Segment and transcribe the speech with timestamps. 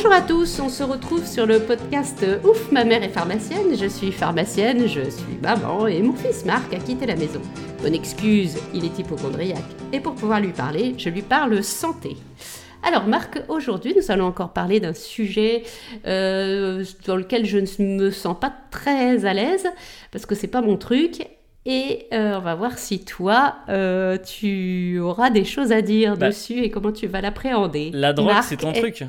[0.00, 3.86] Bonjour à tous, on se retrouve sur le podcast Ouf, ma mère est pharmacienne, je
[3.86, 7.40] suis pharmacienne, je suis maman et mon fils Marc a quitté la maison.
[7.82, 9.58] Bonne excuse, il est hypochondriaque.
[9.92, 12.16] Et pour pouvoir lui parler, je lui parle santé.
[12.84, 15.64] Alors Marc, aujourd'hui nous allons encore parler d'un sujet
[16.06, 19.66] euh, dans lequel je ne me sens pas très à l'aise
[20.12, 21.26] parce que c'est pas mon truc
[21.66, 26.28] et euh, on va voir si toi, euh, tu auras des choses à dire Bah,
[26.28, 27.90] dessus et comment tu vas l'appréhender.
[27.92, 29.02] La drogue, c'est ton est- truc.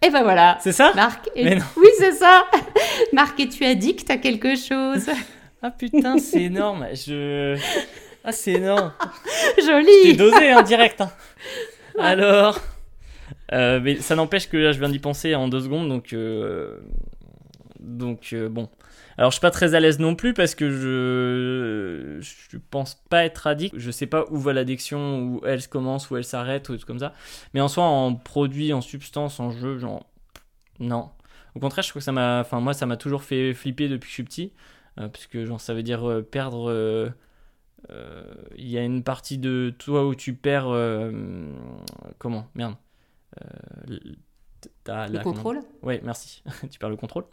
[0.00, 0.58] Et ben voilà.
[0.60, 0.92] C'est ça?
[0.94, 1.54] Marc, Mais est...
[1.56, 1.64] non.
[1.76, 2.44] oui c'est ça.
[3.12, 5.06] Marc, es-tu addict à quelque chose?
[5.60, 6.86] Ah putain, c'est énorme.
[6.94, 7.58] Je.
[8.22, 8.92] Ah, c'est énorme.
[9.60, 10.16] Joli.
[10.16, 11.00] dosé, hein, direct.
[11.00, 11.10] hein.
[11.98, 12.60] Alors.
[13.52, 16.12] Euh, mais ça n'empêche que là, je viens d'y penser en deux secondes, donc.
[16.12, 16.78] euh,
[17.80, 18.68] Donc, euh, bon.
[19.18, 22.18] Alors, je suis pas très à l'aise non plus parce que je.
[22.50, 23.74] Je pense pas être addict.
[23.76, 26.98] Je sais pas où va l'addiction, où elle commence, où elle s'arrête, ou trucs comme
[27.00, 27.12] ça.
[27.52, 30.06] Mais en soi, en produit, en substance, en jeu, genre.
[30.78, 31.10] Non.
[31.56, 32.40] Au contraire, je trouve que ça m'a.
[32.40, 34.52] Enfin, moi, ça m'a toujours fait flipper depuis que je suis petit.
[35.00, 36.70] euh, parce que, genre, ça veut dire euh, perdre.
[36.70, 37.08] euh,
[37.90, 38.22] euh,
[38.56, 40.68] Il y a une partie de toi où tu perds.
[40.68, 41.50] euh,
[42.18, 42.46] comment?
[42.54, 42.76] Merde.
[43.42, 43.46] Euh,
[43.88, 44.16] Le
[44.86, 45.60] la- comment contrôle?
[45.82, 46.42] Ouais, merci.
[46.70, 47.24] tu perds le contrôle.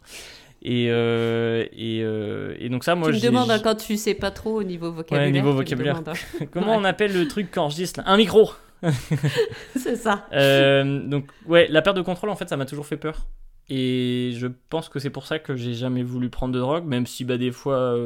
[0.68, 4.14] Et, euh, et, euh, et donc, ça, moi, tu me demandes hein, quand tu sais
[4.14, 5.30] pas trop au niveau vocabulaire.
[5.30, 6.02] niveau tu me vocabulaire.
[6.04, 6.46] hein.
[6.52, 6.76] Comment Ouais.
[6.80, 8.50] on appelle le truc quand enregistre là Un micro
[9.76, 10.26] c'est ça.
[10.32, 13.26] Euh, donc ouais, la perte de contrôle en fait, ça m'a toujours fait peur.
[13.68, 17.06] Et je pense que c'est pour ça que j'ai jamais voulu prendre de drogue, même
[17.06, 17.96] si bah des fois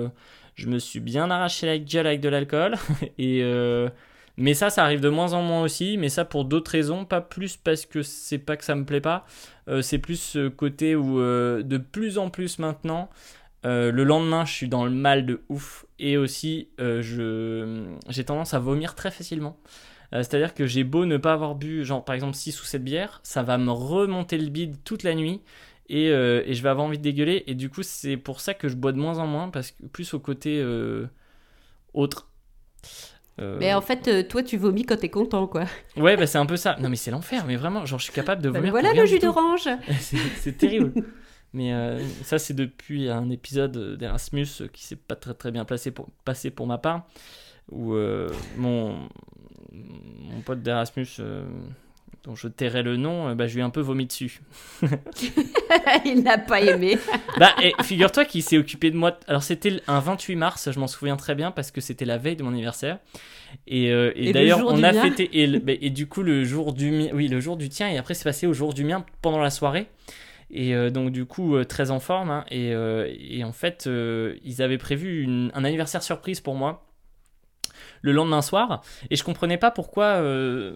[0.54, 2.74] je me suis bien arraché la gueule avec de l'alcool.
[3.18, 3.42] Et
[4.36, 5.98] mais ça, ça arrive de moins en moins aussi.
[5.98, 9.00] Mais ça pour d'autres raisons, pas plus parce que c'est pas que ça me plaît
[9.02, 9.26] pas.
[9.70, 13.08] Euh, c'est plus ce côté où euh, de plus en plus maintenant.
[13.66, 18.58] euh, le lendemain, je suis dans le mal de ouf et aussi j'ai tendance à
[18.58, 19.58] vomir très facilement.
[20.12, 23.20] C'est-à-dire que j'ai beau ne pas avoir bu, genre par exemple 6 ou 7 bières,
[23.22, 25.40] ça va me remonter le bide toute la nuit
[25.88, 27.44] et, et je vais avoir envie de dégueuler.
[27.46, 29.86] Et du coup, c'est pour ça que je bois de moins en moins, parce que
[29.86, 30.64] plus au côté
[31.94, 32.28] autre.
[33.38, 35.64] Euh, Mais en fait, euh, toi, tu vomis quand t'es content, quoi.
[35.96, 36.76] Ouais, bah c'est un peu ça.
[36.80, 38.70] Non, mais c'est l'enfer, mais vraiment, genre je suis capable de Bah, vomir.
[38.72, 39.68] voilà pour rien le jus d'orange.
[40.40, 40.92] c'est terrible.
[41.52, 45.90] Mais euh, ça, c'est depuis un épisode d'Erasmus qui s'est pas très très bien placé
[45.90, 47.06] pour, passé pour ma part,
[47.72, 49.08] où euh, mon,
[49.72, 51.06] mon pote d'Erasmus,
[52.24, 54.40] dont je tairai le nom, euh, bah, je lui ai un peu vomi dessus.
[56.04, 56.98] Il n'a pas aimé.
[57.38, 59.18] Bah, et figure-toi qu'il s'est occupé de moi.
[59.26, 62.36] Alors, c'était un 28 mars, je m'en souviens très bien parce que c'était la veille
[62.36, 62.98] de mon anniversaire.
[63.66, 65.30] Et, euh, et Et le d'ailleurs, on a mien fêté.
[65.40, 67.08] Et, le- bah, et du coup, le jour du mien.
[67.14, 67.88] Oui, le jour du tien.
[67.88, 69.86] Et après, c'est passé au jour du mien pendant la soirée.
[70.50, 72.30] Et euh, donc, du coup, euh, très en forme.
[72.30, 72.44] hein.
[72.50, 72.70] et,
[73.38, 73.88] et en fait,
[74.44, 76.86] ils avaient prévu une- un anniversaire surprise pour moi
[78.02, 78.82] le lendemain soir.
[79.10, 80.04] Et je comprenais pas pourquoi.
[80.04, 80.74] euh,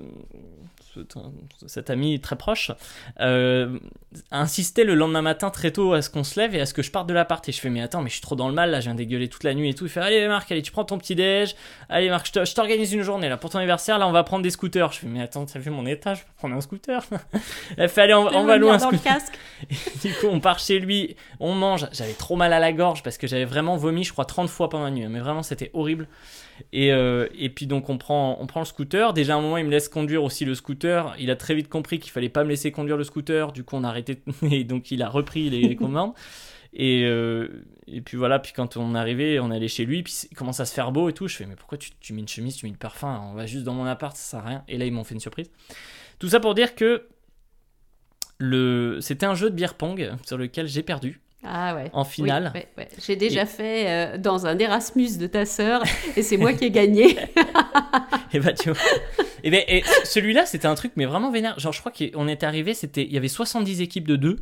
[1.67, 2.71] cet- ami très proche
[3.21, 3.79] euh,
[4.31, 6.83] insistait le lendemain matin très tôt à ce qu'on se lève et à ce que
[6.83, 7.47] je parte de l'appart.
[7.49, 8.95] Et je fais, mais attends, mais je suis trop dans le mal là, je viens
[8.95, 9.85] dégueuler toute la nuit et tout.
[9.87, 11.55] Il fait, allez Marc, allez, tu prends ton petit déj.
[11.89, 13.99] Allez Marc, je t'organise une journée là pour ton anniversaire.
[13.99, 14.93] Là, on va prendre des scooters.
[14.93, 17.03] Je fais, mais attends, t'as vu mon état, je peux prendre un scooter?
[17.77, 19.39] Elle fait, allez, on, on va dans le casque.
[20.03, 21.87] Du coup, on part chez lui, on mange.
[21.93, 24.69] J'avais trop mal à la gorge parce que j'avais vraiment vomi, je crois, 30 fois
[24.69, 25.07] pendant la nuit.
[25.09, 26.07] Mais vraiment, c'était horrible.
[26.73, 29.13] Et, euh, et puis, donc, on prend, on prend le scooter.
[29.13, 31.15] Déjà, à un moment, il me laisse conduire aussi le scooter.
[31.19, 33.53] Il a très vite compris qu'il fallait pas me laisser conduire le scooter.
[33.53, 34.23] Du coup, on a arrêté.
[34.51, 36.13] Et donc, il a repris les, commandes.
[36.73, 37.49] Et, euh,
[37.87, 40.59] et puis voilà, puis quand on est arrivé, on allé chez lui, puis il commence
[40.59, 41.29] à se faire beau et tout.
[41.29, 43.23] Je fais, mais pourquoi tu, tu mets une chemise, tu mets le parfum?
[43.31, 44.65] On va juste dans mon appart, ça sert à rien.
[44.67, 45.51] Et là, ils m'ont fait une surprise.
[46.19, 47.07] Tout ça pour dire que
[48.39, 48.99] le...
[49.01, 51.91] c'était un jeu de beer pong sur lequel j'ai perdu Ah ouais.
[51.93, 52.53] en finale.
[52.55, 52.89] Oui, ouais, ouais.
[53.05, 55.83] J'ai déjà fait euh, dans un Erasmus de ta sœur
[56.17, 57.17] et c'est moi qui ai gagné.
[58.33, 58.81] Et bah tu vois.
[59.45, 61.59] et ben et celui-là, c'était un truc mais vraiment vénère.
[61.61, 64.37] Genre je crois qu'on était arrivé, c'était il y avait 70 équipes de deux.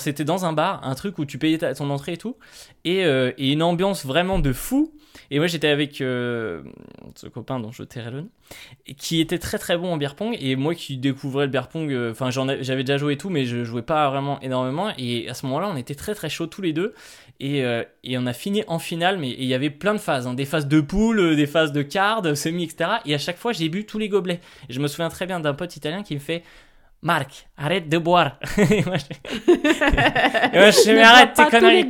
[0.00, 2.36] C'était dans un bar, un truc où tu payais ta- ton entrée et tout,
[2.84, 4.92] et, euh, une ambiance vraiment de fou.
[5.30, 6.62] Et moi j'étais avec euh,
[7.14, 8.28] ce copain dont je tairai le nom,
[8.96, 11.90] qui était très très bon en beer pong, et moi qui découvrais le beer pong,
[11.92, 14.90] euh, enfin j'avais déjà joué tout, mais je jouais pas vraiment énormément.
[14.98, 16.94] Et à ce moment-là, on était très très chauds tous les deux,
[17.40, 17.64] et,
[18.16, 20.68] on a fini en finale, mais il y avait plein de phases, hein, des phases
[20.68, 22.90] de poule, des phases de de semi, etc.
[23.04, 24.40] Et à chaque fois, j'ai bu tous les gobelets.
[24.68, 26.42] Et je me souviens très bien d'un pote italien qui me fait
[27.04, 28.38] Marc, arrête de boire.
[28.58, 29.52] et moi, je...
[29.52, 31.82] et moi, je fais, mais arrête tes conneries.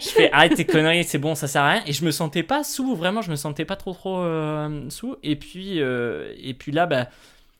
[0.00, 1.82] Je fais arrête tes conneries, c'est bon, ça sert à rien.
[1.86, 5.14] Et je me sentais pas sous, vraiment, je me sentais pas trop trop euh, sous.
[5.22, 7.06] Et puis, euh, et puis là, bah,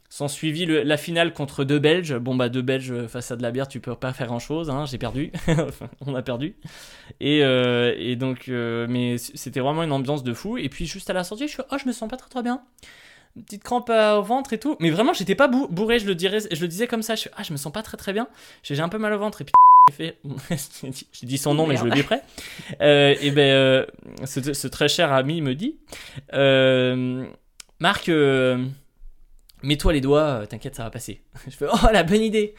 [0.08, 2.16] s'en suivi le- la finale contre deux Belges.
[2.16, 4.68] Bon, bah, deux Belges face à de la bière, tu peux pas faire grand chose.
[4.68, 5.30] Hein, J'ai perdu.
[5.48, 6.56] Enfin, on a perdu.
[7.20, 10.58] Et, euh, et donc, mais c'était vraiment une ambiance de fou.
[10.58, 12.42] Et puis, juste à la sortie, je fais oh, je me sens pas très très
[12.42, 12.60] bien.
[13.42, 14.76] Petite crampe au ventre et tout.
[14.80, 17.14] Mais vraiment, j'étais pas bourré, je le, dirais, je le disais comme ça.
[17.14, 18.28] Je, ah, je me sens pas très très bien.
[18.62, 19.40] J'ai un peu mal au ventre.
[19.40, 19.52] Et puis,
[19.88, 20.18] j'ai fait.
[21.12, 22.22] j'ai dit son nom, mais je le dis prêt.
[22.80, 23.86] Euh, et ben, euh,
[24.24, 25.76] ce, très cher ami me dit
[26.34, 27.26] euh,
[27.80, 28.10] Marc,
[29.62, 31.22] mets-toi les doigts, t'inquiète, ça va passer.
[31.46, 32.54] Je fais Oh, la bonne idée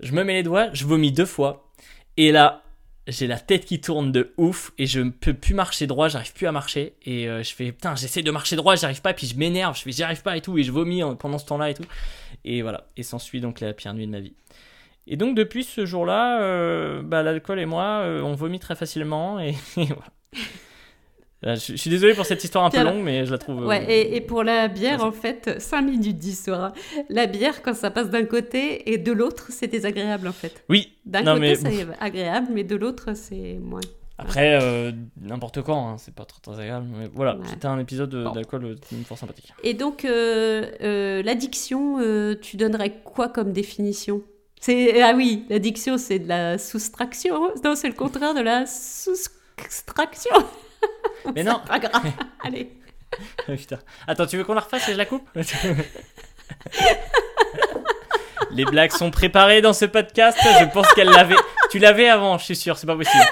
[0.00, 1.70] Je me mets les doigts, je vomis deux fois.
[2.16, 2.63] Et là,
[3.06, 6.32] j'ai la tête qui tourne de ouf et je ne peux plus marcher droit, j'arrive
[6.32, 9.14] plus à marcher et euh, je fais putain, j'essaie de marcher droit, j'arrive pas et
[9.14, 11.46] puis je m'énerve, je fais j'y arrive pas et tout et je vomis pendant ce
[11.46, 11.84] temps-là et tout.
[12.44, 14.34] Et voilà, et s'ensuit donc la pire nuit de ma vie.
[15.06, 19.38] Et donc depuis ce jour-là, euh, bah, l'alcool et moi, euh, on vomit très facilement
[19.38, 20.04] et voilà.
[21.46, 23.66] Euh, je, suis désolé pour cette histoire un peu longue, mais je la trouve.
[23.66, 26.72] Ouais, et, et, pour la bière, en fait, 5 minutes d'histoire.
[27.10, 30.64] La bière, quand ça passe d'un côté et de l'autre, c'est désagréable, en fait.
[30.68, 30.94] Oui.
[31.04, 33.80] D'un côté, c'est agréable, mais de l'autre, c'est moins.
[34.16, 36.86] Après, euh, n'importe quand, hein, c'est pas très, très agréable.
[36.96, 39.52] Mais voilà, c'était un épisode d'alcool euh, une fort sympathique.
[39.62, 41.98] Et donc, l'addiction,
[42.40, 44.22] tu donnerais quoi comme définition?
[44.66, 47.50] Ah oui, l'addiction, c'est de la soustraction.
[47.64, 50.30] Non, c'est le contraire de la soustraction.
[51.34, 51.60] Mais non.
[51.66, 52.02] Pas grave.
[52.44, 52.72] Allez.
[53.46, 53.78] Putain.
[54.06, 55.28] Attends, tu veux qu'on la refasse et je la coupe
[58.50, 60.38] Les blagues sont préparées dans ce podcast.
[60.42, 61.36] Je pense qu'elle l'avait.
[61.70, 63.24] Tu l'avais avant, je suis sûr, c'est pas possible.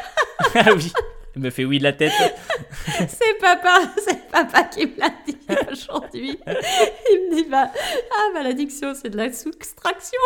[0.56, 0.92] ah oui.
[1.34, 2.12] Elle me fait oui de la tête.
[3.08, 5.36] c'est papa, c'est papa qui me l'a dit
[5.70, 6.38] aujourd'hui.
[6.46, 10.20] Il me dit bah, ah, malédiction, c'est de la soustraction.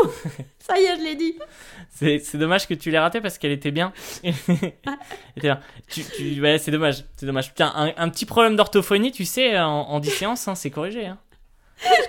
[0.58, 1.38] Ça y est, je l'ai dit.
[1.94, 3.93] C'est dommage que tu l'aies raté parce qu'elle était bien.
[5.37, 5.61] bien.
[5.88, 7.05] Tu, tu, ouais, c'est dommage.
[7.17, 7.55] C'est dommage.
[7.55, 11.06] Tiens, un, petit problème d'orthophonie, tu sais, en, en 10 séances, hein, c'est corrigé.
[11.06, 11.19] Hein.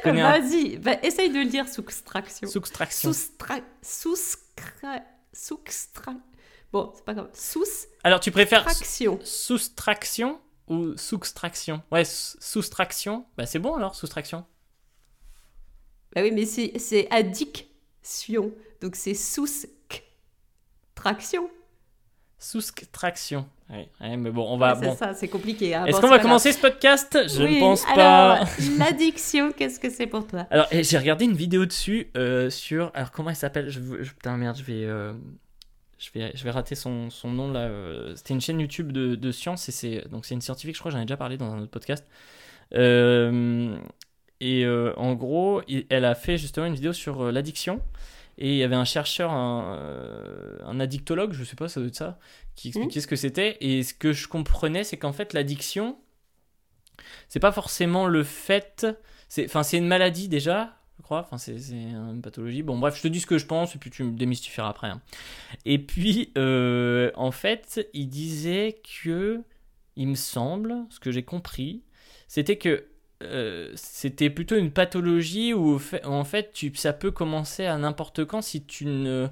[0.04, 2.48] Vas-y, bah, essaye de le dire, soustraction.
[2.48, 3.14] Soustraction.
[3.14, 3.58] Soustra...
[5.34, 6.14] Soustra...
[6.78, 7.30] Bon, c'est pas grave.
[7.34, 7.64] Sous.
[8.04, 8.70] Alors, tu préfères
[9.24, 11.82] soustraction ou soustraction?
[11.92, 13.26] Ouais, soustraction.
[13.36, 14.46] Bah, c'est bon alors, soustraction.
[16.14, 18.54] Bah oui, mais c'est addiction.
[18.80, 19.90] Donc, c'est sous-traction.
[22.38, 23.50] Sous-traction.
[23.72, 24.80] Oui, mais bon, on va.
[24.80, 25.74] c'est ça, c'est compliqué.
[25.74, 25.86] Hein.
[25.88, 27.18] Est-ce qu'on va commencer ce podcast?
[27.28, 28.42] Je ne pense pas.
[28.78, 30.46] L'addiction, qu'est-ce que c'est pour toi?
[30.52, 32.92] Alors, eh, j'ai regardé une vidéo dessus euh, sur.
[32.94, 33.72] Alors, comment elle s'appelle?
[33.72, 33.80] Je...
[33.80, 34.86] Putain, merde, je vais.
[34.86, 35.14] Euh,
[35.98, 37.62] je vais, je vais rater son, son nom là.
[37.62, 40.80] Euh, c'était une chaîne YouTube de, de science et c'est donc c'est une scientifique, je
[40.80, 42.06] crois, j'en ai déjà parlé dans un autre podcast.
[42.74, 43.78] Euh,
[44.40, 47.82] et euh, en gros, elle a fait justement une vidéo sur l'addiction.
[48.40, 49.80] Et il y avait un chercheur, un,
[50.64, 52.20] un addictologue, je sais pas, ça doit être ça,
[52.56, 53.02] qui expliquait mmh.
[53.02, 53.58] ce que c'était.
[53.62, 55.98] Et ce que je comprenais, c'est qu'en fait, l'addiction,
[57.30, 58.86] c'est pas forcément le fait.
[59.40, 61.20] Enfin, c'est une maladie déjà, je crois.
[61.20, 62.64] Enfin, c'est une pathologie.
[62.64, 64.88] Bon, bref, je te dis ce que je pense et puis tu me démystifieras après.
[64.88, 65.02] Hein.
[65.66, 69.42] Et puis, euh, en fait, il disait que,
[69.96, 71.84] il me semble, ce que j'ai compris,
[72.28, 72.86] c'était que
[73.24, 78.42] euh, c'était plutôt une pathologie où, en fait, tu, ça peut commencer à n'importe quand
[78.42, 79.28] si tu ne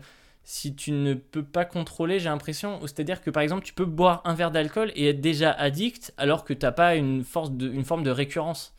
[0.47, 4.21] si tu ne peux pas contrôler, j'ai l'impression, c'est-à-dire que par exemple, tu peux boire
[4.25, 7.67] un verre d'alcool et être déjà addict alors que tu n'as pas une, force de,
[7.67, 8.74] une forme de récurrence.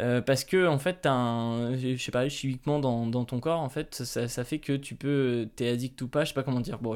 [0.00, 3.68] Euh, parce que en fait un je sais pas chimiquement dans, dans, ton corps en
[3.68, 6.60] fait ça, ça, fait que tu peux t'es addict ou pas je sais pas comment
[6.60, 6.78] dire.
[6.78, 6.94] Bon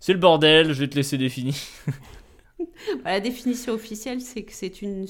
[0.00, 1.54] c'est le bordel je vais te laisser définir.
[3.02, 5.06] Bah, la définition officielle c'est que c'est une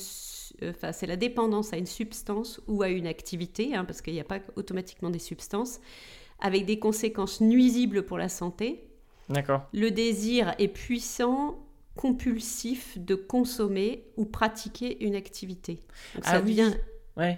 [0.62, 4.20] enfin c'est la dépendance à une substance ou à une activité hein, parce qu'il n'y
[4.20, 5.80] a pas automatiquement des substances
[6.38, 8.84] avec des conséquences nuisibles pour la santé.
[9.28, 9.66] D'accord.
[9.72, 11.58] Le désir est puissant
[11.96, 15.82] compulsif de consommer ou pratiquer une activité.
[16.14, 16.72] Donc ah ça devient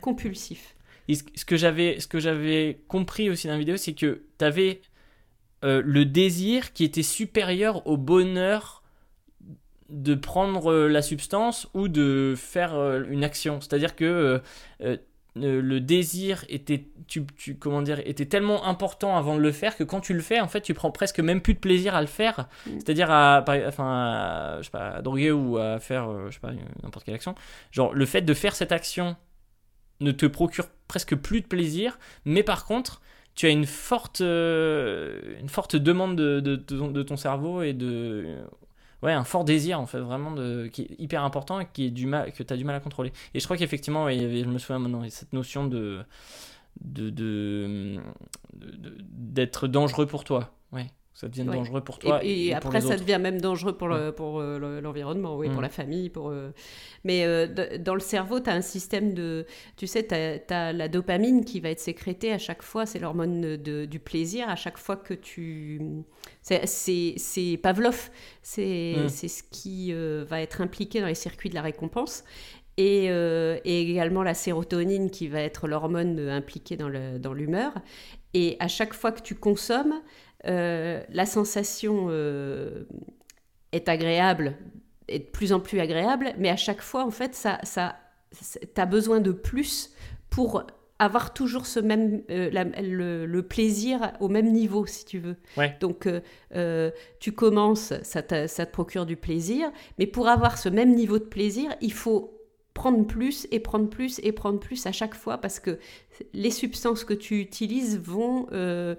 [0.01, 0.75] compulsif.
[1.09, 4.81] ce que j'avais ce que j'avais compris aussi dans la vidéo, c'est que tu avais
[5.65, 8.83] euh, le désir qui était supérieur au bonheur
[9.89, 13.61] de prendre euh, la substance ou de faire euh, une action.
[13.61, 14.41] C'est-à-dire que
[15.35, 17.25] le désir était, tu,
[17.59, 20.49] comment dire, était tellement important avant de le faire que quand tu le fais, en
[20.49, 22.49] fait, tu prends presque même plus de plaisir à le faire.
[22.67, 22.71] Mm.
[22.79, 26.51] C'est-à-dire à, enfin, je sais pas, à droguer ou à faire, je sais pas,
[26.83, 27.35] n'importe quelle action.
[27.71, 29.17] Genre, le fait de faire cette action
[30.03, 33.01] ne te procure presque plus de plaisir, mais par contre,
[33.35, 36.57] tu as une forte, euh, une forte demande de,
[37.03, 38.37] ton, cerveau et de,
[39.03, 40.35] ouais, un fort désir en fait, vraiment
[40.71, 42.81] qui est hyper important et qui est du mal, que tu as du mal à
[42.81, 43.13] contrôler.
[43.33, 46.05] Et je crois qu'effectivement, je me souviens maintenant, cette notion de
[48.51, 50.55] d'être dangereux pour toi.
[51.13, 52.21] Ouais ça devient dangereux pour toi.
[52.25, 55.63] Et, après, ça devient même dangereux pour, pour euh, l'environnement, oui, pour mm.
[55.63, 56.09] la famille.
[56.11, 56.51] Pour, euh,
[57.05, 57.47] Mais euh,
[57.79, 59.47] dans le cerveau, tu as un système de.
[59.77, 60.15] Tu sais, tu
[60.55, 64.57] as, la dopamine qui va être sécrétée à chaque fois, c'est l'hormone du plaisir, à
[64.57, 65.81] chaque fois que tu.
[66.41, 68.11] C'est Pavlov,
[68.43, 69.09] c'est mm.
[69.09, 72.25] ce qui va être impliqué dans les circuits de la récompense.
[72.79, 77.75] et, euh, et également la sérotonine qui va être l'hormone impliquée dans le- dans l'humeur.
[78.35, 80.01] Et à chaque fois que tu consommes,
[80.45, 82.85] la sensation euh,
[83.73, 84.57] est agréable,
[85.09, 87.97] est de plus en plus agréable, mais à chaque fois, en fait, ça, ça,
[88.33, 89.93] tu as besoin de plus
[90.31, 90.65] pour
[90.99, 95.37] avoir toujours ce même, euh, la- le, le plaisir au même niveau, si tu veux.
[95.57, 95.77] Ouais.
[95.81, 96.21] Donc, euh,
[96.55, 100.95] euh, tu commences, ça te, ça te procure du plaisir, mais pour avoir ce même
[100.95, 102.39] niveau de plaisir, il faut
[102.73, 105.79] prendre plus et prendre plus et prendre plus à chaque fois parce que
[106.33, 108.95] les substances que tu utilises vont, euh,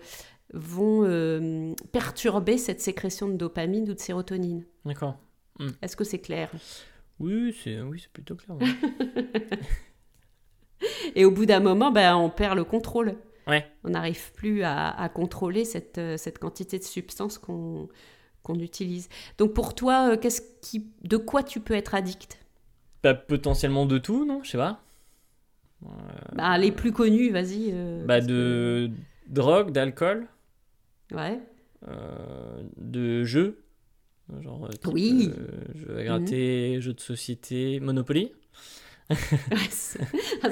[0.53, 4.63] vont euh, perturber cette sécrétion de dopamine ou de sérotonine.
[4.85, 5.17] D'accord.
[5.81, 6.49] Est-ce que c'est clair?
[7.19, 8.57] Oui, c'est oui, plutôt clair.
[8.57, 9.59] ouais.
[11.15, 13.15] Et au bout d'un moment, ben, on perd le contrôle.
[13.47, 13.65] Ouais.
[13.83, 17.89] On n'arrive plus à, à contrôler cette, euh, cette quantité de substances qu'on
[18.41, 19.07] qu'on utilise.
[19.37, 22.37] Donc pour toi, euh, qu'est-ce qui, de quoi tu peux être addict?
[23.01, 24.43] Bah, potentiellement de tout, non?
[24.43, 24.81] Je sais pas.
[26.33, 27.69] bah, Les plus connus, vas-y.
[27.71, 28.91] euh, Bah, de
[29.27, 30.27] drogue, d'alcool,
[31.13, 31.39] Ouais.
[31.87, 33.59] euh, de jeux.
[34.41, 35.27] Genre, euh, type, Oui.
[35.27, 35.33] Mhm.
[35.37, 38.31] euh, jeux à gratter, jeux de société, Monopoly.
[39.69, 39.99] Ça,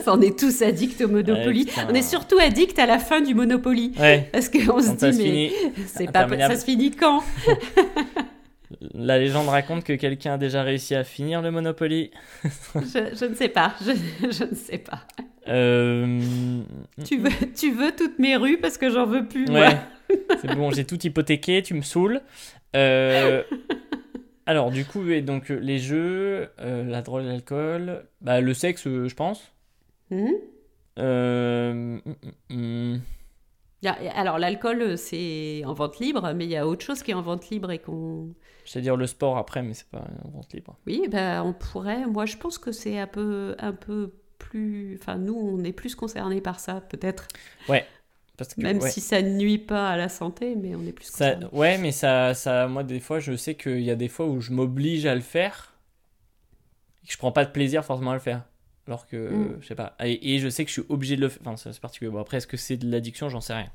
[0.07, 1.65] on est tous addicts au Monopoly.
[1.65, 3.93] Ouais, on est surtout addicts à la fin du Monopoly.
[3.97, 4.29] Ouais.
[4.31, 5.51] Parce qu'on se dit, mais
[5.87, 7.23] c'est pas, ça se finit quand?
[8.93, 12.09] La légende raconte que quelqu'un a déjà réussi à finir le Monopoly.
[12.75, 13.73] je, je ne sais pas.
[13.81, 13.91] Je,
[14.31, 15.01] je ne sais pas.
[15.47, 16.19] Euh...
[17.03, 19.45] Tu veux, tu veux toutes mes rues parce que j'en veux plus.
[19.47, 19.69] moi.
[20.11, 22.21] Ouais, c'est bon, j'ai tout hypothéqué, tu me saoules.
[22.75, 23.43] Euh,
[24.45, 28.87] Alors, du coup, et donc euh, les jeux, euh, la drogue, l'alcool, bah, le sexe,
[28.87, 29.53] euh, je pense.
[30.09, 30.33] Mhm.
[33.83, 37.01] Il y a- alors l'alcool, c'est en vente libre, mais il y a autre chose
[37.01, 38.33] qui est en vente libre et qu'on...
[38.65, 40.77] C'est-à-dire le sport après, mais c'est pas en vente libre.
[40.85, 42.05] Oui, ben, on pourrait...
[42.05, 44.97] Moi, je pense que c'est un peu, un peu plus...
[45.01, 47.27] Enfin, nous, on est plus concernés par ça, peut-être.
[48.41, 50.91] Parce que, Même ouais, si ça ne nuit pas à la santé, mais on est
[50.93, 54.07] plus ça, ouais, mais ça, ça, moi, des fois, je sais qu'il y a des
[54.07, 55.75] fois où je m'oblige à le faire
[57.03, 58.43] et que je prends pas de plaisir forcément à le faire.
[58.87, 59.57] Alors que, Mm.
[59.61, 59.95] je sais pas.
[60.03, 61.41] Et, et je sais que je suis obligé de le faire.
[61.45, 62.09] Enfin, c'est particulier.
[62.09, 63.29] Bon, après, est-ce que c'est de l'addiction?
[63.29, 63.71] J'en sais rien.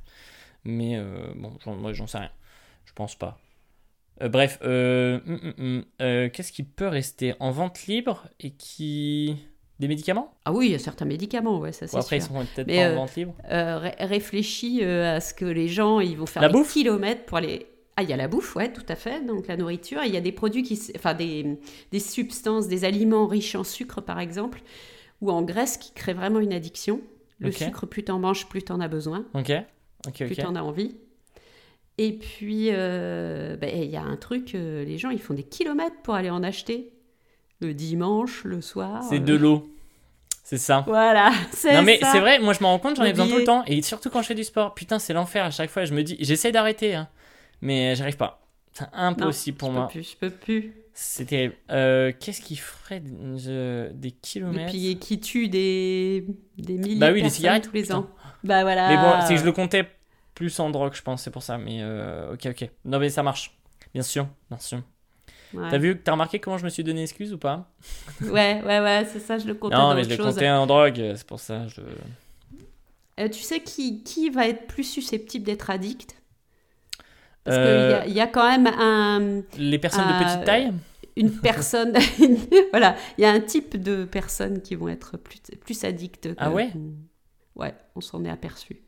[0.64, 2.32] Mais euh, bon, j'en, moi, j'en sais rien.
[2.86, 3.38] Je pense pas.
[4.22, 5.84] Euh, bref, euh, hum, hum.
[6.02, 9.36] Euh, qu'est-ce qui peut rester en vente libre et qui.
[9.78, 10.32] Des médicaments?
[10.46, 12.30] Ah oui, il y a certains médicaments, ouais, ça c'est après, sûr.
[12.30, 15.44] ils sont peut-être pas euh, en vente libre Euh, ré- réfléchis euh, à ce que
[15.44, 16.72] les gens, ils vont faire La des bouffe?
[16.72, 17.66] kilomètres pour aller...
[17.98, 20.02] Ah, il y a la bouffe, ouais, tout à fait, donc la nourriture.
[20.04, 20.80] Il y a des produits qui...
[20.96, 21.58] Enfin, des,
[21.92, 24.60] des substances, des aliments riches en sucre, par exemple,
[25.20, 27.00] ou en graisse qui créent vraiment une addiction.
[27.38, 29.52] Le sucre, plus t'en manges, plus t'en as besoin, Ok.
[30.06, 30.94] Ok, plus t'en as envie.
[31.98, 35.42] Et puis, euh, ben, il y a un truc, euh, les gens, ils font des
[35.42, 36.92] kilomètres pour aller en acheter.
[37.60, 39.02] Le dimanche, le soir.
[39.08, 39.68] C'est de l'eau.
[40.44, 40.84] C'est ça.
[40.86, 43.36] Voilà, c'est Non mais c'est vrai, moi je me rends compte, j'en ai besoin tout
[43.38, 43.64] le temps.
[43.66, 44.74] Et surtout quand je fais du sport.
[44.74, 45.84] Putain, c'est l'enfer à chaque fois.
[45.84, 47.08] Je me dis, j'essaie d'arrêter, hein,
[47.62, 48.40] mais j'arrive pas.
[48.72, 49.86] C'est Non, impossible pour je moi.
[49.86, 50.72] Peux plus, je peux plus.
[50.92, 51.54] C'est terrible.
[51.70, 53.02] Euh, Qu'est-ce qui ferait
[53.36, 56.24] je- des Et kilomètres puis qui tue des,
[56.58, 57.98] des milliers Bah de les personnes cigarettes, tous les putain.
[57.98, 58.06] ans.
[58.44, 58.88] Bah voilà.
[58.88, 59.88] Mais bon, c'est que je le comptais
[60.34, 61.58] plus en drogue, je pense, c'est pour ça.
[61.58, 62.70] Mais euh, ok, ok.
[62.84, 63.56] Non mais ça marche.
[63.94, 64.80] Bien sûr, bien sûr.
[65.56, 65.68] Ouais.
[65.70, 67.70] T'as vu, t'as remarqué comment je me suis donné excuse ou pas?
[68.22, 70.34] Ouais, ouais, ouais, c'est ça, je le comptais Non, dans mais je chose.
[70.34, 71.66] compté en drogue, c'est pour ça.
[71.68, 71.80] Je...
[73.18, 76.16] Euh, tu sais qui, qui va être plus susceptible d'être addict?
[77.44, 80.44] Parce Euh, qu'il y, a- y a quand même un, Les personnes de Euh, petite
[80.44, 80.72] taille?
[81.16, 81.94] une personne.
[82.72, 86.28] voilà, il y a un type de personnes qui vont être plus, plus addictes.
[86.34, 86.70] que- Ah ouais?
[87.54, 88.82] Ouais, on s'en est aperçu.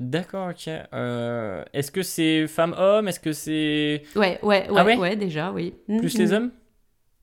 [0.00, 0.68] D'accord, ok.
[0.94, 5.52] Euh, Est-ce que c'est femme-homme Est-ce que c'est Ouais, ouais, ouais, Ah ouais ouais, déjà,
[5.52, 5.74] oui.
[5.86, 6.20] plus Mhm.
[6.20, 6.50] les hommes?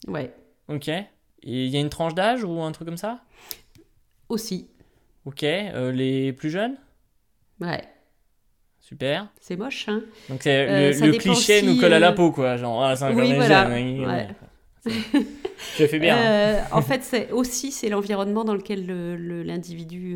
[0.08, 0.32] Ouais,
[0.70, 0.88] Ok.
[0.90, 1.06] Et
[1.44, 3.22] il y a une tranche d'âge ou un truc comme ça?
[4.30, 4.68] Aussi.
[5.26, 5.44] Ok.
[5.44, 6.78] Euh, les plus jeunes?
[7.60, 7.84] Ouais,
[8.80, 9.28] Super.
[9.42, 12.58] c'est moche, hein Donc c'est Euh, le, cliché si, nous colle à la peau, quoi.
[12.58, 13.70] Genre, ah, c'est encore oui, voilà.
[13.70, 14.28] jeunes, oui, Ouais.
[15.80, 16.16] Je fais bien.
[16.16, 16.64] hein.
[16.72, 20.16] En fait, c'est aussi c'est l'environnement dans lequel le- le- l'individu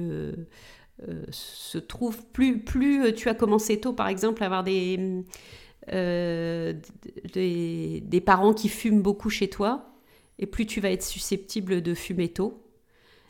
[1.31, 2.24] se trouve.
[2.33, 5.24] Plus, plus euh, tu as commencé tôt, par exemple, à avoir des,
[5.91, 6.74] euh,
[7.33, 9.93] des, des parents qui fument beaucoup chez toi,
[10.39, 12.63] et plus tu vas être susceptible de fumer tôt.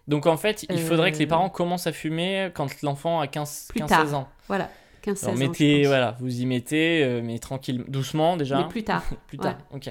[0.07, 3.27] Donc en fait, il faudrait que les Euh, parents commencent à fumer quand l'enfant a
[3.27, 4.01] 15, Plus 15 tard.
[4.01, 4.29] 16 ans.
[4.47, 4.69] Voilà,
[5.01, 5.37] 15-16 Alors ans.
[5.37, 5.87] mettez, pense.
[5.87, 8.57] voilà, vous y mettez, euh, mais tranquille, doucement déjà.
[8.57, 9.05] Mais plus tard.
[9.27, 9.89] Plus tard, ok.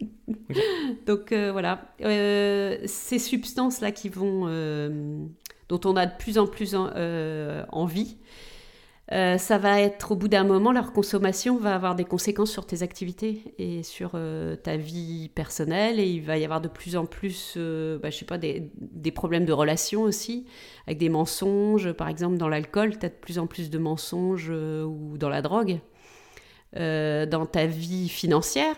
[1.06, 5.24] Donc euh, voilà, Euh, ces substances-là qui vont, euh,
[5.68, 8.16] dont on a de plus en plus euh, envie,
[9.10, 12.66] Euh, ça va être au bout d'un moment, leur consommation va avoir des conséquences sur
[12.66, 15.98] tes activités et sur euh, ta vie personnelle.
[15.98, 18.70] Et il va y avoir de plus en plus, bah, je sais pas, des,
[19.12, 20.44] problèmes de relations aussi,
[20.86, 21.92] avec des mensonges.
[21.92, 25.40] Par exemple, dans l'alcool, tu as de plus en plus de mensonges ou dans la
[25.40, 25.80] drogue.
[26.74, 28.76] dans ta vie financière,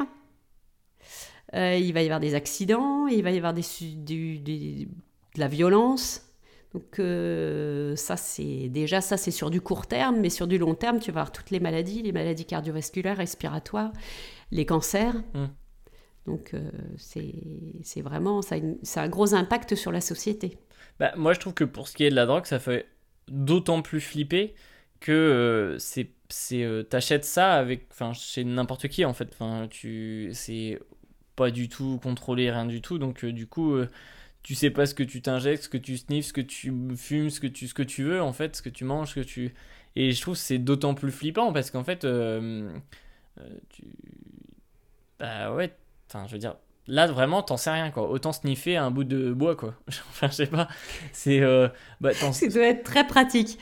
[1.53, 3.63] il va y avoir des accidents, il va y avoir de
[5.37, 6.30] la violence.
[6.75, 10.75] Donc euh, ça c'est déjà ça c'est sur du court terme, mais sur du long
[10.75, 13.93] terme tu vas avoir toutes les maladies, les maladies cardiovasculaires, respiratoires,
[14.53, 15.17] les cancers.
[15.35, 15.47] Mm.
[16.27, 20.59] Donc euh, c'est vraiment ça, a un gros impact sur la société.
[21.01, 22.87] Bah, moi je trouve que pour ce qui est de la drogue ça fait
[23.27, 24.55] d'autant plus flipper
[25.01, 26.13] que euh, c'est
[26.89, 30.79] t'achètes ça avec enfin chez n'importe qui en fait enfin tu c'est
[31.35, 33.77] pas du tout contrôlé rien du tout donc du coup
[34.43, 37.31] tu sais pas ce que tu t'injectes, ce que tu sniffes, ce que tu fumes,
[37.31, 39.25] ce que tu, ce que tu veux, en fait, ce que tu manges, ce que
[39.25, 39.55] tu...
[39.97, 42.71] Et je trouve c'est d'autant plus flippant parce qu'en fait, euh,
[43.39, 43.59] euh.
[45.19, 45.77] Bah ouais,
[46.13, 46.57] je veux dire,
[46.91, 48.11] là vraiment, t'en sais rien, quoi.
[48.11, 49.75] Autant sniffer un bout de bois, quoi.
[49.89, 50.69] enfin, je sais pas,
[51.13, 51.41] c'est...
[51.41, 51.69] Euh,
[52.01, 53.59] bah, ça doit être très pratique.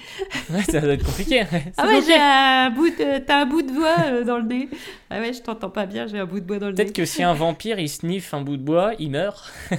[0.50, 1.44] ouais, ça doit être compliqué.
[1.76, 3.18] ah ouais, j'ai un bout de...
[3.18, 4.68] T'as un bout de bois dans le nez.
[5.10, 6.82] Ah ouais, je t'entends pas bien, j'ai un bout de bois dans le nez.
[6.82, 9.52] Peut-être que si un vampire, il sniffe un bout de bois, il meurt.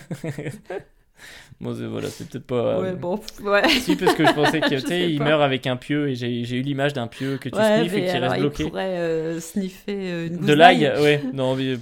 [1.62, 2.79] Bon, voilà, c'est peut-être pas.
[2.79, 3.68] Ouais, bon, ouais.
[3.68, 7.08] Si, parce que je pensais qu'il meurt avec un pieu et j'ai eu l'image d'un
[7.08, 8.63] pieu que tu sniffes et qui reste bloqué.
[8.63, 11.22] Il pourrait euh, sniffer euh, une De l'ail, ouais.
[11.34, 11.75] Non, mais.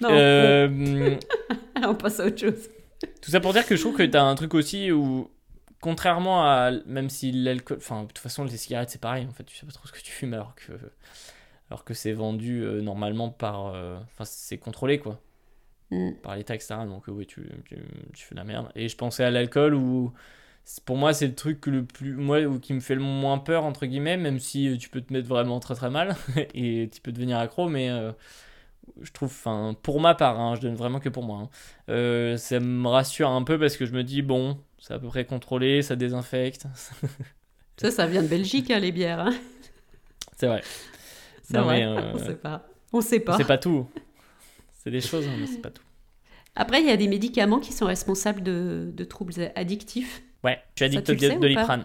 [0.00, 0.08] Non.
[0.10, 1.16] Euh...
[1.76, 2.68] On passe à autre chose.
[3.22, 5.30] Tout ça pour dire que je trouve que t'as un truc aussi où,
[5.80, 6.70] contrairement à.
[6.86, 7.78] Même si l'alcool.
[7.78, 9.26] Enfin, de toute façon, les cigarettes, c'est pareil.
[9.28, 10.72] En fait, tu sais pas trop ce que tu fumes alors que.
[11.70, 13.66] Alors que c'est vendu euh, normalement par.
[13.66, 15.20] Enfin, c'est contrôlé, quoi.
[15.90, 16.12] Mm.
[16.22, 16.74] par l'État, etc.
[16.86, 17.76] Donc, euh, oui, tu, tu,
[18.24, 18.68] fais de la merde.
[18.74, 20.12] Et je pensais à l'alcool où,
[20.84, 23.86] pour moi, c'est le truc le plus, moi, qui me fait le moins peur, entre
[23.86, 26.16] guillemets, même si euh, tu peux te mettre vraiment très très mal
[26.54, 28.12] et tu peux devenir accro, mais euh,
[29.00, 31.48] je trouve, enfin, pour ma part, hein, je donne vraiment que pour moi,
[31.88, 35.08] hein, ça me rassure un peu parce que je me dis, bon, c'est à peu
[35.08, 36.66] près contrôlé, ça désinfecte.
[37.76, 39.28] ça, ça vient de Belgique, hein, les bières.
[40.36, 40.62] C'est vrai.
[41.42, 42.66] C'est vrai, on sait pas.
[42.92, 43.36] On sait pas.
[43.36, 43.86] C'est pas tout.
[44.82, 45.82] C'est des choses, mais c'est pas tout.
[46.54, 50.22] Après, il y a des médicaments qui sont responsables de, de troubles addictifs.
[50.42, 51.84] Ouais, tu es addict au doliprane.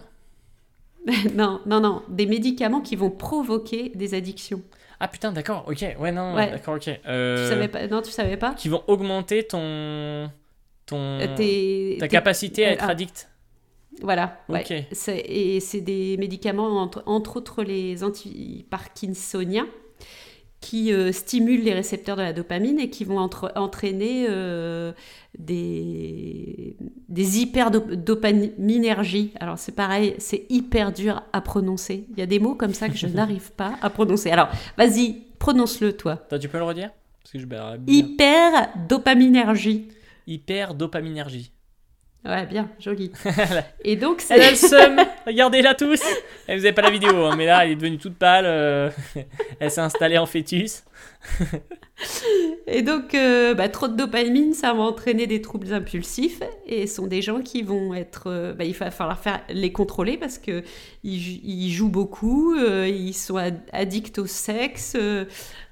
[1.36, 2.04] non, non, non.
[2.10, 4.62] Des médicaments qui vont provoquer des addictions.
[5.00, 5.84] Ah putain, d'accord, ok.
[6.00, 6.90] Ouais, non, d'accord, ok.
[7.08, 7.44] Euh...
[7.44, 8.54] Tu savais pas Non, tu savais pas?
[8.54, 10.30] Qui vont augmenter ton.
[10.86, 11.20] ton...
[11.20, 12.92] Euh, ta capacité à euh, être ah.
[12.92, 13.28] addict.
[14.02, 14.64] Voilà, ouais.
[15.08, 19.68] Et c'est des médicaments, entre, entre autres les anti-parkinsoniens
[20.62, 24.94] qui euh, stimulent les récepteurs de la dopamine et qui vont entraîner euh,
[25.38, 26.78] des,
[27.10, 29.34] des hyperdopaminergies.
[29.40, 32.06] Alors c'est pareil, c'est hyper dur à prononcer.
[32.12, 34.30] Il y a des mots comme ça que je n'arrive pas à prononcer.
[34.30, 36.18] Alors vas-y, prononce-le toi.
[36.30, 36.92] Toi, tu peux le redire?
[37.24, 37.46] Parce que je
[40.28, 41.52] Hyper dopaminergie.
[42.24, 43.12] Ouais, bien, joli.
[43.84, 44.36] Et donc, c'est.
[44.36, 46.02] Elle a le seum Regardez-la tous
[46.48, 48.46] Elle vous avez pas la vidéo, hein, mais là, elle est devenue toute pâle.
[48.46, 48.92] Euh,
[49.60, 50.84] elle s'est installée en fœtus.
[52.68, 56.42] et donc, euh, bah, trop de dopamine, ça va entraîner des troubles impulsifs.
[56.68, 58.26] Et ce sont des gens qui vont être.
[58.28, 60.64] Euh, bah, il va falloir faire, les contrôler parce qu'ils
[61.04, 63.38] ils jouent beaucoup, ils sont
[63.74, 64.96] addicts au sexe,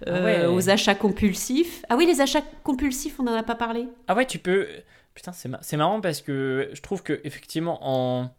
[0.07, 1.85] ah aux achats compulsifs.
[1.89, 3.85] Ah oui, les achats compulsifs, on n'en a pas parlé.
[4.07, 4.65] Ah ouais, tu peux.
[5.13, 8.29] Putain, c'est marrant parce que je trouve que effectivement en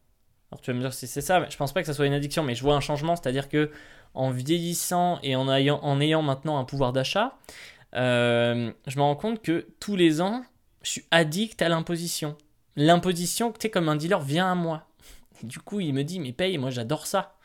[0.50, 2.06] alors tu vas me dire si c'est ça, mais je pense pas que ça soit
[2.06, 3.70] une addiction, mais je vois un changement, c'est-à-dire que
[4.14, 7.38] en vieillissant et en ayant, en ayant maintenant un pouvoir d'achat,
[7.94, 10.42] euh, je me rends compte que tous les ans,
[10.83, 12.37] je suis addict à l'imposition.
[12.74, 14.88] L'imposition, tu sais, comme un dealer vient à moi.
[15.44, 17.37] du coup, il me dit, mais paye, moi j'adore ça.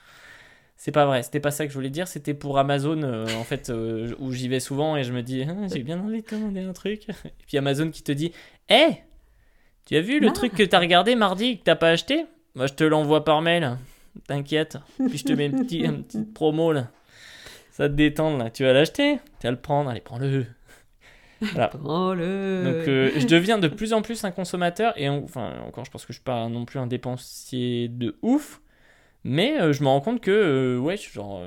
[0.77, 3.43] C'est pas vrai, c'était pas ça que je voulais dire, c'était pour Amazon, euh, en
[3.43, 6.27] fait, euh, où j'y vais souvent et je me dis, ah, j'ai bien envie de
[6.27, 7.07] commander un truc.
[7.25, 8.33] Et puis Amazon qui te dit,
[8.69, 9.03] hé,
[9.85, 12.25] tu as vu le truc que t'as regardé mardi et que t'as pas acheté?
[12.55, 13.77] Moi, je te l'envoie par mail.
[14.27, 14.77] T'inquiète.
[15.09, 16.87] Puis je te mets une petite, promo là.
[17.71, 18.49] Ça te détend là.
[18.49, 19.89] Tu vas l'acheter Tu vas le prendre.
[19.89, 20.45] Allez, prends-le.
[21.41, 22.63] Prends-le.
[22.63, 24.93] Donc, euh, je deviens de plus en plus un consommateur.
[24.95, 28.61] Et enfin, encore, je pense que je suis pas non plus un dépensier de ouf.
[29.25, 31.41] Mais euh, je me rends compte que, euh, ouais, genre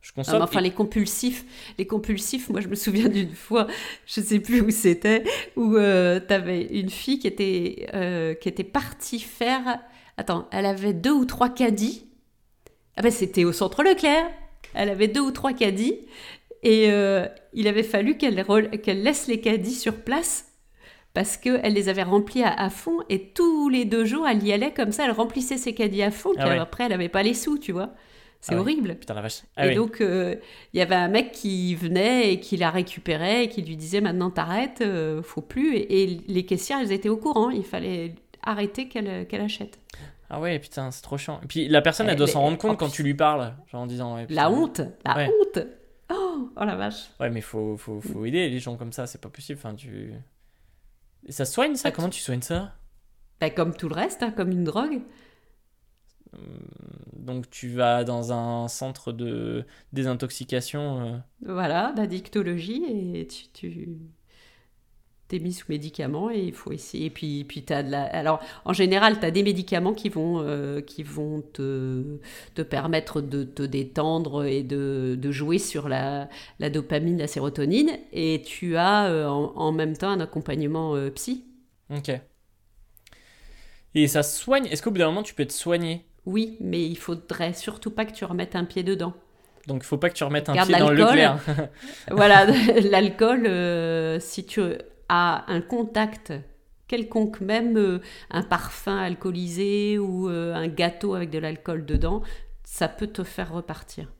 [0.00, 0.42] je consomme.
[0.42, 1.44] enfin, les compulsifs,
[1.78, 3.66] les compulsifs, moi je me souviens d'une fois,
[4.06, 5.24] je sais plus où c'était,
[5.56, 9.80] où euh, tu avais une fille qui était, euh, qui était partie faire.
[10.16, 12.06] Attends, elle avait deux ou trois caddies.
[12.96, 14.26] Ah ben c'était au centre Leclerc.
[14.74, 15.98] Elle avait deux ou trois caddies.
[16.64, 18.34] Et euh, il avait fallu qu'elle
[19.02, 20.46] laisse les caddies sur place
[21.14, 24.52] parce qu'elle les avait remplis à, à fond et tous les deux jours, elle y
[24.52, 26.58] allait comme ça, elle remplissait ses caddies à fond, puis Ah ouais.
[26.58, 27.90] après, elle n'avait pas les sous, tu vois.
[28.40, 28.60] C'est Ah ouais.
[28.60, 28.94] horrible.
[28.96, 29.42] Putain la vache.
[29.56, 29.74] Ah et oui.
[29.74, 30.36] donc, euh,
[30.72, 34.00] il y avait un mec qui venait et qui la récupérait et qui lui disait
[34.00, 35.74] maintenant t'arrêtes, euh, faut plus.
[35.76, 39.78] Et, et les caissières, elles étaient au courant, il fallait arrêter qu'elle qu'elle achète.
[40.30, 41.40] Ah ouais, putain, c'est trop chiant.
[41.42, 43.54] Et puis la personne, elle, Elle doit s'en rendre compte quand plus- tu lui parles,
[43.72, 44.14] genre en disant.
[44.16, 45.28] ouais, La honte, la Ouais.
[45.40, 45.66] honte.
[46.10, 47.10] Oh, oh la vache.
[47.18, 49.58] Ouais, mais faut, faut, faut aider les gens comme ça, c'est pas possible.
[49.62, 50.12] Enfin, tu.
[51.26, 51.90] Et ça soigne ça?
[51.90, 52.74] Comment tu soignes ça?
[53.40, 55.00] Bah, comme tout le reste, hein, comme une drogue.
[57.16, 61.00] Donc tu vas dans un centre de désintoxication.
[61.00, 63.98] euh, Voilà, d'addictologie et tu, tu
[65.28, 67.06] t'es mis sous médicaments et il faut essayer.
[67.06, 68.04] Et puis, puis t'as de la...
[68.04, 72.18] Alors, en général, tu as des médicaments qui vont, euh, qui vont te,
[72.54, 77.90] te permettre de te détendre et de, de jouer sur la, la dopamine, la sérotonine.
[78.12, 81.44] Et tu as euh, en, en même temps un accompagnement euh, psy.
[81.90, 82.10] Ok.
[83.94, 84.66] Et ça soigne?
[84.66, 86.07] Est-ce qu'au bout d'un moment tu peux te soigner?
[86.26, 89.14] Oui, mais il faudrait surtout pas que tu remettes un pied dedans.
[89.66, 90.96] Donc il faut pas que tu remettes un Garde pied dans le.
[90.96, 91.38] Leclerc.
[92.10, 92.46] Voilà,
[92.80, 94.60] l'alcool, euh, si tu
[95.08, 96.32] as un contact
[96.86, 98.00] quelconque, même euh,
[98.30, 102.22] un parfum alcoolisé ou euh, un gâteau avec de l'alcool dedans,
[102.64, 104.10] ça peut te faire repartir.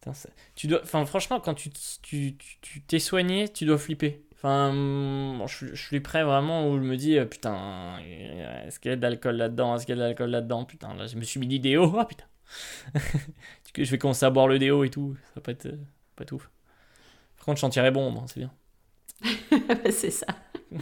[0.00, 3.78] Putain, ça- tu dois, enfin, franchement, quand tu tu tu- tu t'es soigné, tu dois
[3.78, 4.23] flipper.
[4.44, 8.78] Enfin, hum, je, je suis prêt vraiment où je me dis, euh, putain, euh, est-ce
[8.78, 9.74] qu'il y a de l'alcool là-dedans?
[9.74, 10.66] Est-ce qu'il y a de l'alcool là-dedans?
[10.66, 11.90] Putain, là, je me suis mis du déo.
[11.96, 12.26] Oh putain.
[13.74, 15.16] je vais commencer à boire le déo et tout.
[15.28, 15.78] Ça va pas être, euh,
[16.14, 16.42] pas tout.
[17.38, 18.52] Par contre, je sentirais bon, moi, c'est bien.
[19.90, 20.26] C'est ça.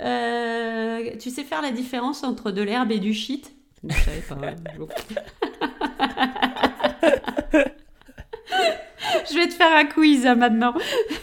[0.00, 3.54] Euh, tu sais faire la différence entre de l'herbe et du shit?
[3.84, 4.56] Je savais pas.
[9.30, 10.74] Je vais te faire un quiz hein, maintenant.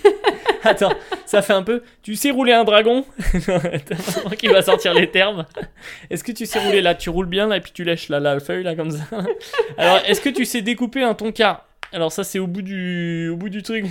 [0.64, 0.94] Attends,
[1.26, 1.82] ça fait un peu.
[2.04, 3.04] Tu sais rouler un dragon?
[3.48, 5.46] Maman qui va sortir les termes.
[6.10, 6.94] Est-ce que tu sais rouler là?
[6.96, 9.04] Tu roules bien là et puis tu lèches là, la feuille là comme ça.
[9.78, 13.38] Alors, est-ce que tu sais découper un tonka Alors ça c'est au bout du au
[13.38, 13.86] bout du truc.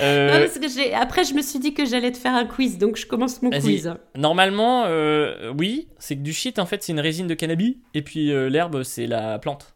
[0.00, 2.44] Euh, Non, parce que j'ai- Après, je me suis dit que j'allais te faire un
[2.44, 3.92] quiz, donc je commence mon quiz.
[4.16, 8.02] normalement, euh, oui, c'est que du shit en fait c'est une résine de cannabis et
[8.02, 9.74] puis euh, l'herbe c'est la plante.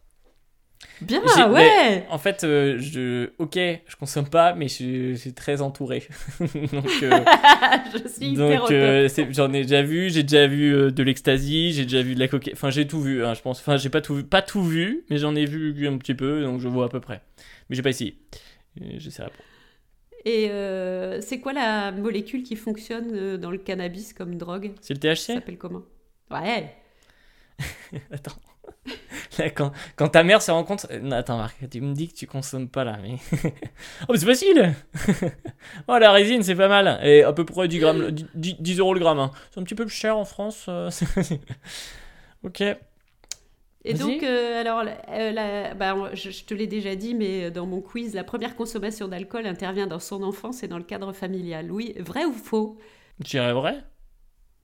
[1.01, 2.05] Bien, ouais.
[2.09, 6.07] En fait, euh, je, ok, je consomme pas, mais je, je suis très entouré.
[6.39, 7.19] Donc, euh,
[7.93, 11.83] je suis Donc euh, j'en ai déjà vu, j'ai déjà vu euh, de l'ecstasy, j'ai
[11.83, 13.59] déjà vu de la cocaïne, enfin j'ai tout vu, hein, je pense.
[13.59, 16.41] Enfin j'ai pas tout vu, pas tout vu, mais j'en ai vu un petit peu,
[16.43, 17.21] donc je vois à peu près.
[17.69, 18.17] Mais j'ai pas essayé.
[18.97, 19.43] J'essaierai pas.
[20.25, 24.71] Et euh, c'est quoi la molécule qui fonctionne dans le cannabis comme drogue?
[24.81, 25.83] C'est le Ça THC s'appelle comment?
[26.31, 26.73] Ouais.
[28.11, 28.39] Attends.
[29.37, 30.85] Là, quand, quand ta mère se rend compte.
[30.91, 33.15] euh, non, attends, Marc, tu me dis que tu consommes pas là, mais.
[34.07, 34.73] oh, mais c'est facile
[35.87, 36.99] Oh, la résine, c'est pas mal.
[37.05, 39.19] Et à peu près 10, grammes, 10, 10 euros le gramme.
[39.19, 39.31] hein.
[39.51, 40.65] C'est un petit peu plus cher en France.
[40.69, 40.89] euh,
[42.43, 42.61] ok.
[43.85, 47.65] Et donc, euh, alors, euh, la- bah, je, je te l'ai déjà dit, mais dans
[47.65, 51.69] mon quiz, la première consommation d'alcool intervient dans son enfance et dans le cadre familial.
[51.71, 52.77] Oui, vrai ou faux?
[53.23, 53.83] Tu dirais vrai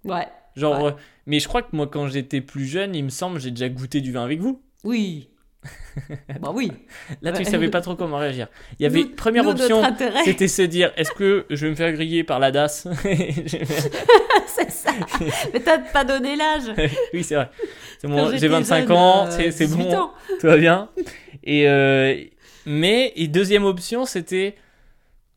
[0.03, 0.27] Ouais.
[0.55, 0.91] Genre, Ouais.
[0.91, 3.69] euh, mais je crois que moi, quand j'étais plus jeune, il me semble, j'ai déjà
[3.69, 4.61] goûté du vin avec vous.
[4.83, 5.29] Oui.
[6.39, 6.71] bah oui.
[7.21, 7.43] Là, tu Ouais.
[7.43, 8.47] savais pas trop comment réagir.
[8.79, 9.81] Il y avait Nous- première nous, option,
[10.23, 12.87] c'était se dire, est-ce que je vais me faire griller par la DAS?
[13.03, 14.91] C'est ça.
[15.53, 16.63] Mais t'as pas donné l'âge.
[17.13, 17.49] Oui, c'est vrai.
[18.03, 20.13] Bon, j'ai j'étais 25 jeune, ans, euh, c'est c'est 18 bon, ans.
[20.39, 20.89] tout va bien.
[21.43, 22.15] Et euh,
[22.65, 24.55] mais et deuxième option, c'était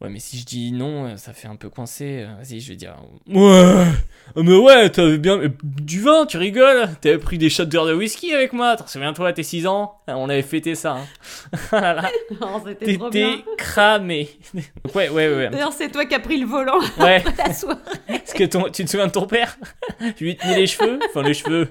[0.00, 2.24] ouais, mais si je dis non, ça fait un peu coincé.
[2.38, 2.96] Vas-y, je vais dire
[3.28, 3.84] ouais.
[4.34, 8.32] Ah, Mais ouais, t'avais bien du vin, tu rigoles T'avais pris des shots de whisky
[8.32, 10.96] avec moi, t'en souviens-toi, t'es 6 ans Ah, On avait fêté ça.
[11.72, 12.02] Hein.
[12.40, 14.28] Oh, T'étais cramé.
[14.94, 15.50] Ouais, ouais, ouais.
[15.50, 17.78] D'ailleurs, c'est toi qui as pris le volant Ouais, la soirée.
[18.08, 19.56] est-ce que ton, tu te souviens de ton père?
[20.00, 21.68] Je lui tenais les cheveux Enfin, les cheveux.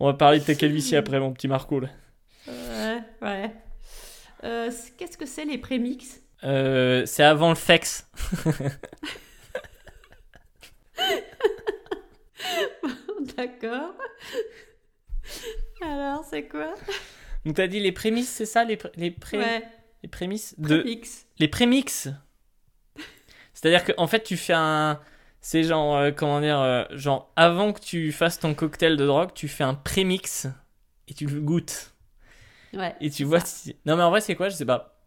[0.00, 1.80] On va parler de ta calvitie après, mon petit Marco.
[1.80, 1.88] Là.
[2.46, 3.50] Ouais, ouais.
[4.44, 8.08] Euh, c'est- Qu'est-ce que c'est les prémix Euh, c'est avant le fex.
[13.36, 13.94] D'accord.
[15.82, 16.74] Alors, c'est quoi?
[17.44, 18.64] Donc, t'as dit les prémices, c'est ça?
[18.64, 19.62] Les, pré- les, pré- Ouais,
[20.02, 20.78] les prémices de...
[20.78, 21.26] prémix.
[21.38, 22.08] Les prémix
[23.54, 25.00] C'est-à-dire qu'en fait, tu fais un...
[25.40, 29.32] C'est genre, euh, comment dire, euh, genre, avant que tu fasses ton cocktail de drogue,
[29.34, 30.48] tu fais un prémix
[31.06, 31.94] et tu le goûtes.
[32.74, 32.94] Ouais.
[33.00, 33.46] Et tu vois ça.
[33.46, 33.76] si...
[33.86, 34.48] Non, mais en vrai, c'est quoi?
[34.48, 34.97] Je sais pas.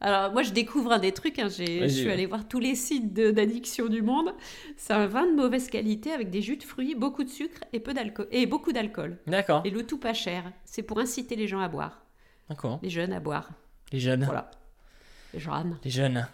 [0.00, 1.38] Alors, moi, je découvre des trucs.
[1.38, 4.32] hein, j'ai- Je suis allée voir tous les sites d'addiction du monde.
[4.76, 7.80] C'est un vin de mauvaise qualité avec des jus de fruits, beaucoup de sucre et
[7.80, 7.92] peu
[8.30, 9.18] et beaucoup d'alcool.
[9.26, 9.62] D'accord.
[9.66, 10.44] Et le tout pas cher.
[10.64, 12.02] C'est pour inciter les gens à boire,
[12.48, 12.78] D'accord.
[12.82, 13.50] les jeunes à boire.
[13.92, 14.24] Les jeunes.
[14.24, 14.50] Voilà.
[15.34, 15.78] Les jeunes.
[15.84, 16.26] Les jeunes.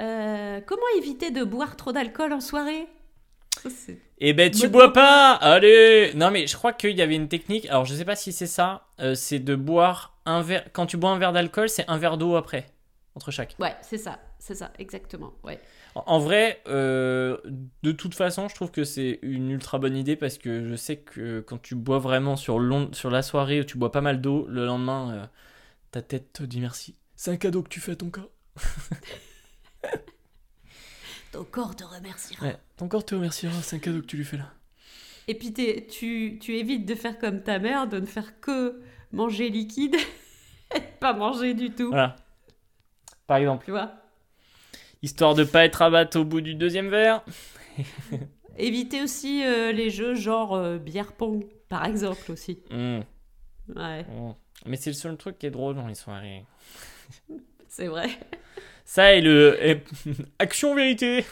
[0.00, 2.86] Euh, comment éviter de boire trop d'alcool en soirée?
[4.18, 7.66] Eh ben, tu bois pas Allez Non, mais je crois qu'il y avait une technique.
[7.66, 8.86] Alors, je sais pas si c'est ça.
[9.00, 10.64] euh, c'est de boire un verre.
[10.72, 12.66] Quand tu bois un verre d'alcool, c'est un verre d'eau après.
[13.14, 13.54] Entre chaque.
[13.58, 15.34] Ouais, c'est ça, c'est ça, exactement.
[15.44, 15.60] Ouais.
[15.94, 17.36] En, en vrai, euh,
[17.82, 20.96] de toute façon, je trouve que c'est une ultra bonne idée parce que je sais
[20.96, 24.22] que quand tu bois vraiment sur, long, sur la soirée où tu bois pas mal
[24.22, 25.26] d'eau, le lendemain, euh,
[25.90, 26.96] ta tête te dit merci.
[27.16, 28.30] C'est un cadeau que tu fais à ton corps.
[31.32, 32.44] Ton corps te remerciera.
[32.44, 34.52] Ouais, ton corps te remerciera, c'est un cadeau que tu lui fais là.
[35.28, 38.82] Et puis tu, tu évites de faire comme ta mère, de ne faire que
[39.12, 39.96] manger liquide
[40.74, 41.88] et pas manger du tout.
[41.90, 42.16] Voilà.
[43.26, 43.92] Par exemple, Tu vois
[45.02, 47.24] histoire de pas être abattu au bout du deuxième verre.
[48.56, 52.62] Éviter aussi euh, les jeux genre euh, bière pong, par exemple aussi.
[52.70, 53.00] Mmh,
[53.76, 54.34] Ouais, mmh.
[54.66, 56.44] Mais c'est le seul truc qui est drôle dans les soirées.
[57.68, 58.08] c'est vrai.
[58.84, 59.82] Ça et le et-
[60.38, 61.24] action vérité.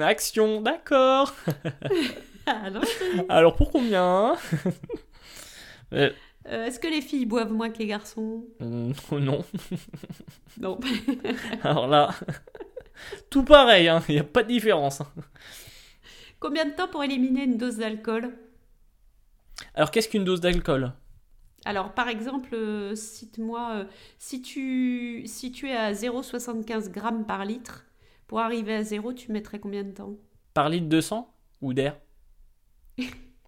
[0.00, 1.34] action, d'accord.
[2.46, 2.84] Alors,
[3.28, 4.36] Alors pour combien
[5.92, 6.10] Euh,
[6.48, 8.44] euh, Est-ce que les filles boivent moins que les garçons?
[8.60, 9.44] Euh, Non.
[10.60, 10.78] Non.
[11.62, 12.10] Alors là,
[13.30, 14.02] tout pareil, hein.
[14.08, 15.00] il n'y a pas de différence.
[15.00, 15.08] hein.
[16.40, 18.32] Combien de temps pour éliminer une dose d'alcool?
[19.74, 20.92] Alors qu'est-ce qu'une dose d'alcool?
[21.64, 23.86] Alors, par exemple, euh, cite-moi,
[24.18, 27.84] si, tu, si tu es à 0,75 grammes par litre,
[28.26, 30.16] pour arriver à zéro, tu mettrais combien de temps?
[30.54, 31.96] Par litre de sang ou d'air?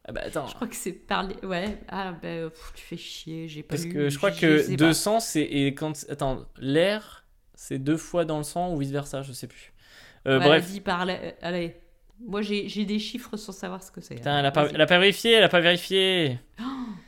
[0.06, 1.22] Ah bah attends, Je crois que c'est par...
[1.26, 4.30] li- Ouais, ah ben, pff, tu fais chier, j'ai pas parce lu, que je crois
[4.30, 4.84] que sais pas.
[4.86, 9.22] 200 c'est et quand attends l'air c'est deux fois dans le sang ou vice versa,
[9.22, 9.72] je sais plus.
[10.26, 11.76] Euh, Ouais, bref, dis par là- euh, allez.
[12.20, 14.14] Moi, j'ai des chiffres sans savoir ce que c'est.
[14.14, 14.74] Putain, elle a, pas, vas-y.
[14.74, 16.38] elle a pas vérifié, elle a pas vérifié.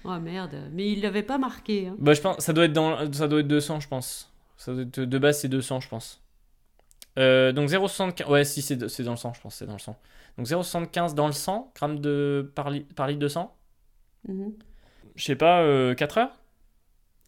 [0.05, 1.89] Oh merde, mais il l'avait pas marqué.
[1.89, 1.97] hein.
[1.99, 4.33] Bah je pense ça doit être dans ça doit être 200 je pense.
[4.57, 6.23] Ça doit être- de base c'est 200 je pense.
[7.19, 9.97] Euh, donc 0,75 ouais si c'est dans le sang je pense c'est dans le sang.
[10.37, 13.57] Donc 0,75 dans le sang grammes de par, li- par litre de sang.
[14.29, 14.55] Mhm.
[15.15, 16.37] Je sais pas euh, 4 heures?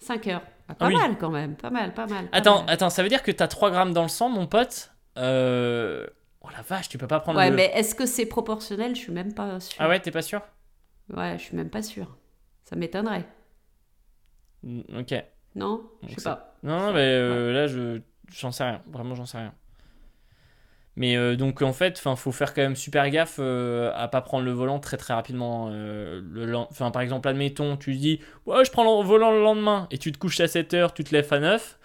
[0.01, 0.42] 5 heures.
[0.68, 0.94] Ah, pas oui.
[0.94, 2.29] mal quand même, pas mal, pas mal.
[2.29, 2.70] pas Attends mal.
[2.74, 4.92] attends ça veut dire que t'as 3 grammes dans le sang mon pote?
[5.16, 6.07] Euh...
[6.42, 7.57] Oh la vache tu peux pas prendre Ouais, le...
[7.57, 8.94] mais est-ce que c'est proportionnel?
[8.94, 9.77] Je suis même pas sûre.
[9.81, 10.42] Ah ouais t'es pas sûr?
[11.14, 12.16] Ouais, je suis même pas sûre.
[12.64, 13.27] Ça m'étonnerait.
[14.62, 15.14] Mm, Ok.
[15.55, 15.88] Non?
[16.07, 16.55] Je sais pas.
[16.62, 18.83] Non, non, mais euh, là, je j'en sais rien.
[18.88, 19.55] Vraiment, j'en sais rien.
[20.99, 24.21] Mais euh, donc, en fait, il faut faire quand même super gaffe euh, à pas
[24.21, 25.69] prendre le volant très très rapidement.
[25.71, 29.87] euh, le par exemple, admettons, tu te dis, ouais, je prends le volant le lendemain,
[29.93, 31.79] et tu te couches à 7 heures, tu te lèves à 9.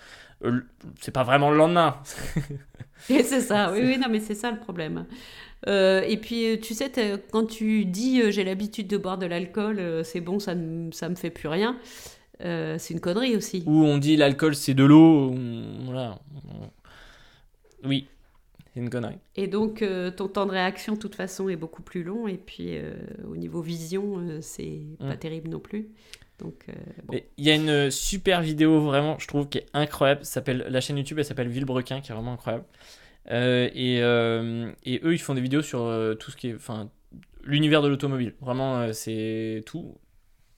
[0.44, 0.62] euh,
[1.00, 1.98] c'est pas vraiment le lendemain.
[3.08, 5.06] C'est ça, oui, oui, non, mais c'est ça le problème.
[5.68, 6.90] Et puis, tu sais,
[7.32, 11.16] quand tu dis j'ai l'habitude de boire de l'alcool, c'est bon, ça ne ça me
[11.16, 11.78] fait plus rien,
[12.40, 13.64] c'est une connerie aussi.
[13.66, 15.36] Ou on dit l'alcool c'est de l'eau.
[15.86, 16.20] Voilà.
[17.84, 18.08] Oui,
[18.76, 19.18] une connerie.
[19.36, 22.28] Et donc, euh, ton temps de réaction, de toute façon, est beaucoup plus long.
[22.28, 22.94] Et puis, euh,
[23.28, 25.18] au niveau vision, euh, c'est pas Mm.
[25.18, 25.90] terrible non plus.
[26.40, 26.66] Donc,
[27.06, 27.20] bon.
[27.38, 30.26] Il y a une super vidéo vraiment, je trouve, qui est incroyable.
[30.26, 32.66] S'appelle la chaîne YouTube, elle s'appelle Villebrequin, qui est vraiment incroyable.
[33.32, 34.02] Et, et
[35.04, 35.80] eux, ils font des vidéos sur
[36.20, 36.90] tout ce qui est, enfin,
[37.44, 38.34] l'univers de l'automobile.
[38.42, 39.96] Vraiment, c'est tout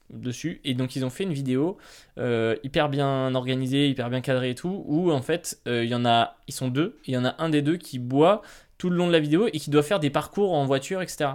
[0.09, 0.61] dessus.
[0.63, 1.77] Et donc, ils ont fait une vidéo
[2.17, 5.95] euh, hyper bien organisée, hyper bien cadrée et tout, où en fait, euh, il y
[5.95, 6.97] en a, ils sont deux.
[7.07, 8.41] Il y en a un des deux qui boit
[8.77, 11.29] tout le long de la vidéo et qui doit faire des parcours en voiture, etc.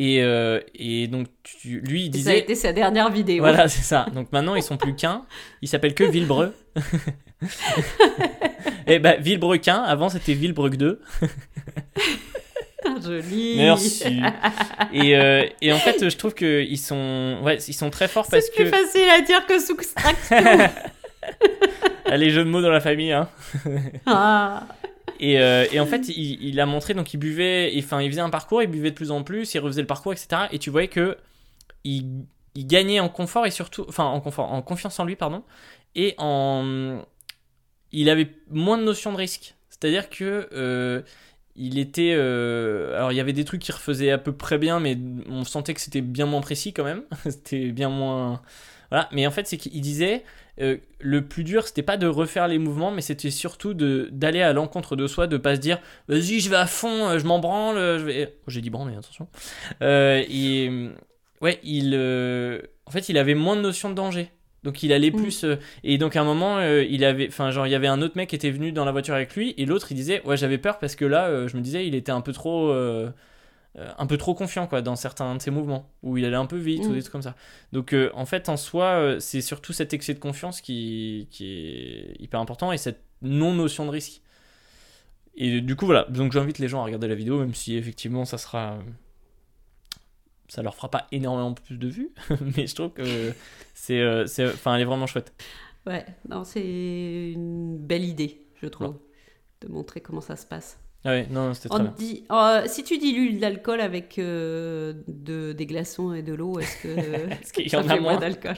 [0.00, 2.38] Et, euh, et donc, tu- lui, il Et ça a disait.
[2.38, 3.42] été sa dernière vidéo.
[3.42, 4.06] Voilà, c'est ça.
[4.14, 5.24] Donc maintenant, ils sont plus qu'un.
[5.60, 6.54] Ils s'appellent que Villebreux.
[8.86, 11.00] Et bah, Villebrequin, avant c'était Villebreuc 2.
[13.02, 13.56] Joli.
[13.56, 14.20] Merci.
[14.92, 18.44] Et, euh, et en fait, je trouve qu'ils sont, ouais, ils sont très forts parce
[18.44, 18.76] C'est plus que.
[18.76, 20.36] facile à dire que soustraction.
[22.16, 23.28] Les jeux de mots dans la famille, hein.
[24.06, 24.66] ah.
[25.20, 28.20] Et, euh, et en fait, il, il a montré, donc il buvait, enfin, il faisait
[28.20, 30.42] un parcours, il buvait de plus en plus, il refaisait le parcours, etc.
[30.52, 31.16] Et tu voyais que
[31.82, 32.24] il,
[32.54, 35.42] il gagnait en confort et surtout, enfin, en confort, en confiance en lui, pardon,
[35.94, 37.02] et en,
[37.92, 39.54] il avait moins de notion de risque.
[39.70, 41.02] C'est-à-dire que euh,
[41.58, 44.80] il était, euh, alors il y avait des trucs qu'il refaisait à peu près bien,
[44.80, 44.96] mais
[45.28, 47.02] on sentait que c'était bien moins précis quand même.
[47.24, 48.40] c'était bien moins,
[48.90, 49.08] voilà.
[49.12, 50.24] Mais en fait, c'est qu'il disait.
[50.60, 54.52] euh, le plus dur, c'était pas de refaire les mouvements, mais c'était surtout d'aller à
[54.52, 57.38] l'encontre de soi, de pas se dire vas-y, je vais à fond, euh, je m'en
[57.38, 58.34] branle, je vais.
[58.46, 59.28] Oh, J'ai dit branle, mais attention.
[59.82, 60.90] Euh, et
[61.40, 61.94] ouais, il,
[62.86, 64.30] en fait, il avait moins de notion de danger.
[64.64, 65.16] Donc il allait Mm.
[65.16, 67.86] plus euh, et donc à un moment euh, il avait enfin genre il y avait
[67.86, 70.20] un autre mec qui était venu dans la voiture avec lui et l'autre il disait
[70.24, 72.72] ouais j'avais peur parce que là euh, je me disais il était un peu trop
[72.74, 76.56] un peu trop confiant quoi dans certains de ses mouvements où il allait un peu
[76.56, 76.94] vite ou Mm.
[76.94, 77.36] des trucs comme ça
[77.72, 82.40] donc en fait en soi c'est surtout cet excès de confiance qui, qui est hyper
[82.40, 84.22] important et cette non notion de risque
[85.36, 88.24] et du coup voilà donc j'invite les gens à regarder la vidéo même si effectivement
[88.24, 88.78] ça sera
[90.48, 92.10] ça leur fera pas énormément plus de vues
[92.56, 93.32] mais je trouve que
[93.74, 95.32] c'est euh, c'est enfin elle est vraiment chouette
[95.86, 98.96] Ouais, non, c'est une belle idée, je trouve,
[99.62, 100.78] de montrer comment ça se passe.
[101.04, 105.52] ah ouais non c'était très bien dit, euh, si tu dilues l'alcool avec euh, de,
[105.52, 106.88] des glaçons et de l'eau, est-ce que
[107.40, 108.56] Est-ce qu'il y en a moins d'alcool?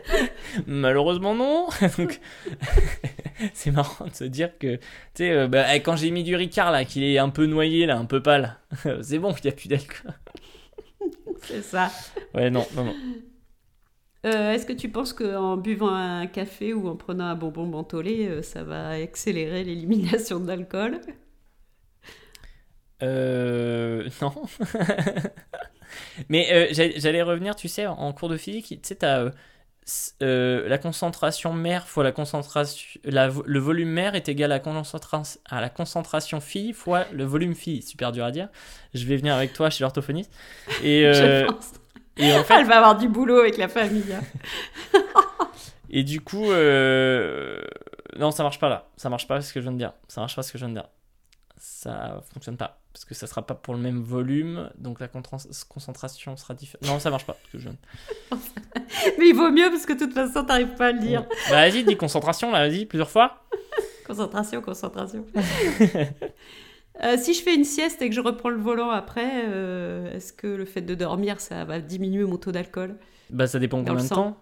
[0.66, 1.66] Malheureusement non.
[1.98, 2.20] Donc
[3.52, 4.82] c'est marrant de se dire que tu
[5.14, 7.98] sais euh, bah, quand j'ai mis du Ricard là qu'il est un peu noyé là,
[7.98, 8.56] un peu pâle.
[9.02, 10.14] c'est bon, il y a plus d'alcool.
[11.42, 11.92] C'est ça.
[12.34, 12.96] Ouais, non, non non.
[14.24, 18.26] Euh, Est-ce que tu penses qu'en buvant un café ou en prenant un bonbon mentholé,
[18.28, 21.00] euh, ça va accélérer l'élimination de l'alcool?
[23.02, 24.32] Euh non.
[26.28, 29.30] Mais euh, j'allais j'allais revenir, tu sais, en cours de physique, tu sais t'as
[30.22, 35.38] euh, la concentration mère fois la concentration la le volume mère est égal à, concentra-
[35.50, 38.48] à la concentration fille fois le volume fille super dur à dire
[38.94, 40.32] je vais venir avec toi chez l'orthophoniste
[40.84, 41.48] et, euh,
[42.16, 44.04] et en fait Elle va avoir du boulot avec la famille.
[44.12, 44.22] hein.
[45.94, 47.60] Et du coup, euh,
[48.18, 48.88] non, ça marche pas là.
[48.96, 49.92] Ça marche pas ce que je viens de dire.
[50.08, 50.88] Ça marche pas ce que je viens de dire.
[51.58, 52.80] Ça fonctionne pas.
[52.92, 54.70] Parce que ça sera pas pour le même volume.
[54.76, 56.86] Donc la concentration sera différente.
[56.86, 57.36] Non, ça marche pas.
[57.46, 57.68] Ce que je.
[59.18, 61.26] Mais il vaut mieux parce que de toute façon, t'arrives pas à le dire.
[61.48, 63.44] Bah, vas-y, dis concentration là, vas-y, plusieurs fois.
[64.06, 65.24] Concentration, concentration.
[67.02, 70.32] Euh, si je fais une sieste et que je reprends le volant après, euh, est-ce
[70.32, 72.96] que le fait de dormir, ça va diminuer mon taux d'alcool?
[73.30, 74.36] Bah, ça dépend combien de temps.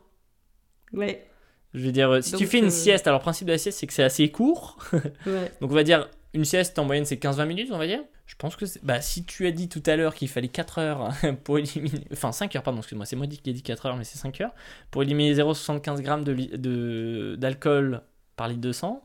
[0.92, 1.28] Ouais,
[1.72, 3.78] Je veux dire, si tu fais une euh, sieste, alors le principe de la sieste,
[3.78, 4.78] c'est que c'est assez court.
[4.92, 5.52] ouais.
[5.60, 8.02] Donc on va dire, une sieste en moyenne, c'est 15-20 minutes, on va dire.
[8.30, 8.82] Je pense que c'est...
[8.84, 11.08] Bah, si tu as dit tout à l'heure qu'il fallait 4 heures
[11.44, 12.06] pour éliminer...
[12.12, 14.40] Enfin, 5 heures, pardon, excuse-moi, c'est moi qui ai dit 4 heures, mais c'est 5
[14.40, 14.54] heures.
[14.92, 18.02] Pour éliminer 0,75 grammes de d'alcool
[18.36, 19.04] par litre de sang,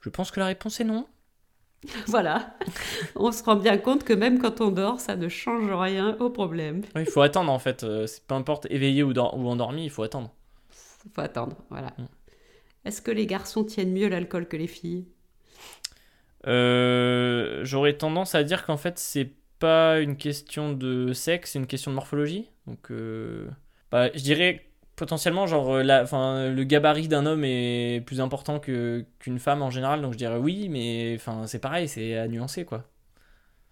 [0.00, 1.08] je pense que la réponse est non.
[2.06, 2.54] Voilà.
[3.16, 6.30] On se rend bien compte que même quand on dort, ça ne change rien au
[6.30, 6.82] problème.
[6.94, 7.82] Il faut attendre, en fait.
[7.82, 10.30] Euh, c'est- peu importe, éveillé ou, dor- ou endormi, il faut attendre.
[11.04, 11.88] Il faut attendre, voilà.
[11.98, 12.04] Mm.
[12.84, 15.06] Est-ce que les garçons tiennent mieux l'alcool que les filles?
[16.46, 21.66] Euh, J'aurais tendance à dire qu'en fait, c'est pas une question de sexe, c'est une
[21.66, 22.48] question de morphologie.
[22.66, 23.48] Donc, euh,
[23.90, 26.02] bah, je dirais potentiellement, genre, euh, la,
[26.50, 30.02] le gabarit d'un homme est plus important que qu'une femme en général.
[30.02, 32.84] Donc, je dirais oui, mais enfin, c'est pareil, c'est à nuancer, quoi.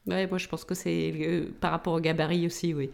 [0.07, 2.91] Ouais, moi je pense que c'est euh, par rapport au gabarit aussi, oui.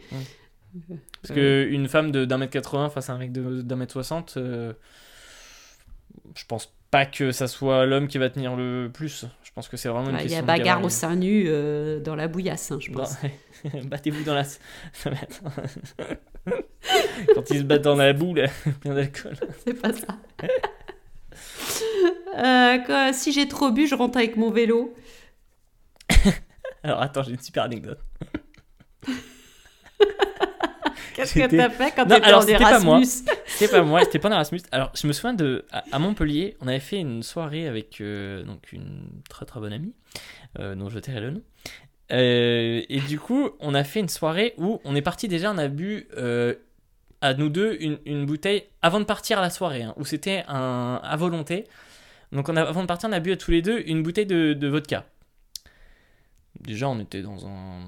[1.23, 3.93] Parce que une femme de d'un mètre 80 face à un mec de- d'un mètre
[3.93, 4.73] 60, euh,
[6.37, 9.25] je pense pas que ça soit l'homme qui va tenir le plus.
[9.43, 11.47] Je pense que c'est vraiment une Ouais, Il y question a bagarre au sein nu
[11.49, 13.17] euh, dans la bouillasse, hein, je pense.
[13.87, 14.45] Battez-vous dans la.
[17.35, 18.47] Quand ils se battent dans la boue, là,
[18.81, 19.35] plein d'alcool.
[19.65, 20.07] C'est pas ça.
[22.39, 24.95] Euh, quoi, si j'ai trop bu, je rentre avec mon vélo.
[26.85, 27.99] Alors attends, j'ai une super anecdote.
[31.15, 33.01] Qu'est-ce que t'as fait quand t'étais en c'était pas moi.
[33.57, 34.63] C'était pas moi, c'était pas en Erasmus.
[34.73, 35.65] Alors je me souviens de.
[35.71, 39.95] À, Montpellier, on avait fait une soirée avec euh, donc une très très bonne amie,
[40.59, 41.43] euh, dont je tairai le nom.
[42.13, 45.59] Euh, et du coup, on a fait une soirée où on est parti déjà, on
[45.59, 46.09] a bu
[47.21, 50.45] à nous deux une, une bouteille avant de partir à la soirée, hein, où c'était
[50.49, 51.65] un à volonté.
[52.33, 55.07] Donc avant de partir, on a bu à tous les deux une bouteille de vodka.
[56.61, 57.85] Déjà, on était dans un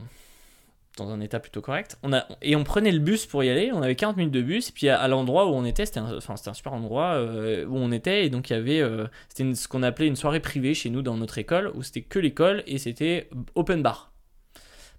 [0.97, 1.99] dans un état plutôt correct.
[2.03, 3.71] On a, et on prenait le bus pour y aller.
[3.73, 4.71] On avait 40 minutes de bus.
[4.71, 7.77] Et puis à, l'endroit où on était, c'était un, enfin, un super endroit euh, où
[7.77, 8.25] on était.
[8.25, 11.03] Et donc il y avait, euh, c'était ce qu'on appelait une soirée privée chez nous
[11.03, 14.13] dans notre école, où c'était que l'école et c'était open bar.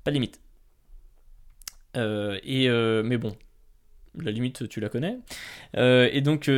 [0.03, 0.39] Pas de limite.
[1.95, 2.69] Euh, et,
[3.03, 3.35] mais bon,
[4.19, 5.17] la limite, tu la connais.
[5.73, 6.49] Et donc,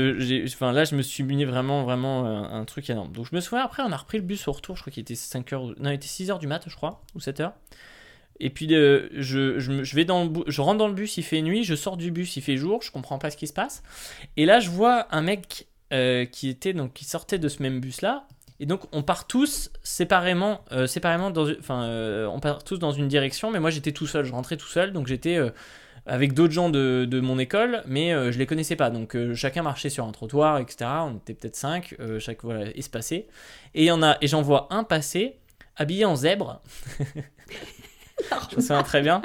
[0.45, 3.13] enfin, là, je me suis mis vraiment, vraiment un, un truc énorme.
[3.13, 4.75] Donc, je me souviens, après, on a repris le bus au retour.
[4.75, 7.01] Je crois qu'il était 5 heures, non, il était 6 heures du mat, je crois,
[7.15, 7.53] ou 7 heures.
[8.39, 11.41] Et puis, euh, je, je, vais dans le, je rentre dans le bus, il fait
[11.41, 13.83] nuit, je sors du bus, il fait jour, je comprends pas ce qui se passe.
[14.37, 17.79] Et là, je vois un mec euh, qui était, donc, qui sortait de ce même
[17.81, 18.27] bus-là.
[18.61, 23.07] Et donc, on part tous séparément, euh, séparément dans, enfin, on part tous dans une
[23.07, 25.37] direction, mais moi, j'étais tout seul, je rentrais tout seul, donc j'étais
[26.05, 28.89] avec d'autres gens de, de mon école, mais je les connaissais pas.
[28.89, 30.89] Donc chacun marchait sur un trottoir, etc.
[31.03, 33.27] On était peut-être cinq, chaque voilà espacé.
[33.75, 35.37] Et y en a, et j'en vois un passer
[35.77, 36.61] habillé en zèbre.
[38.51, 39.21] je me souviens très bien.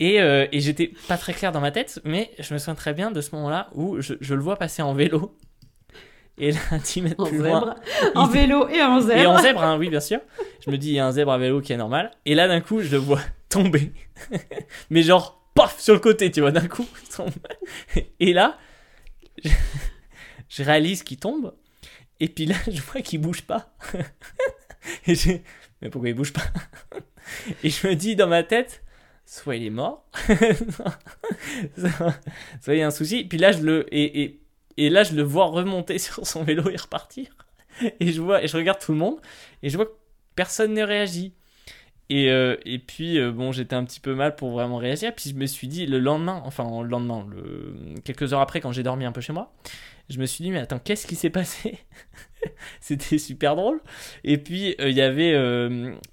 [0.00, 2.94] Et, euh, et j'étais pas très clair dans ma tête, mais je me souviens très
[2.94, 5.36] bien de ce moment-là où je, je le vois passer en vélo.
[6.38, 7.74] Et là, 10 mètres En plus loin, zèbre.
[8.14, 9.20] En il- vélo et en zèbre.
[9.20, 10.20] et en zèbre, hein, oui, bien sûr.
[10.64, 12.12] Je me dis, il y a un zèbre à vélo qui est normal.
[12.26, 13.92] Et là, d'un coup, je le vois tomber.
[14.90, 16.86] Mais genre, paf, sur le côté, tu vois, d'un coup.
[17.02, 17.32] il tombe.
[18.20, 18.56] Et là,
[19.44, 19.50] je,
[20.48, 21.54] je réalise qu'il tombe.
[22.20, 23.74] Et puis là, je vois qu'il bouge pas.
[25.08, 25.30] Et je...
[25.80, 26.42] Mais pourquoi il bouge pas
[27.62, 28.82] Et je me dis dans ma tête,
[29.24, 30.08] soit il est mort,
[31.76, 33.24] soit il y a un souci.
[33.24, 33.86] Puis là, je le...
[33.94, 34.40] Et, et,
[34.76, 37.28] et là, je le vois remonter sur son vélo et repartir.
[38.00, 39.20] Et je vois, et je regarde tout le monde,
[39.62, 39.94] et je vois que
[40.34, 41.34] personne ne réagit.
[42.10, 45.14] Et, euh, et puis, euh, bon, j'étais un petit peu mal pour vraiment réagir.
[45.14, 47.74] Puis je me suis dit, le lendemain, enfin, le lendemain, le...
[48.04, 49.52] quelques heures après, quand j'ai dormi un peu chez moi,
[50.08, 51.78] je me suis dit, mais attends, qu'est-ce qui s'est passé?
[52.80, 53.80] C'était super drôle.
[54.24, 55.32] Et puis, euh, il y avait,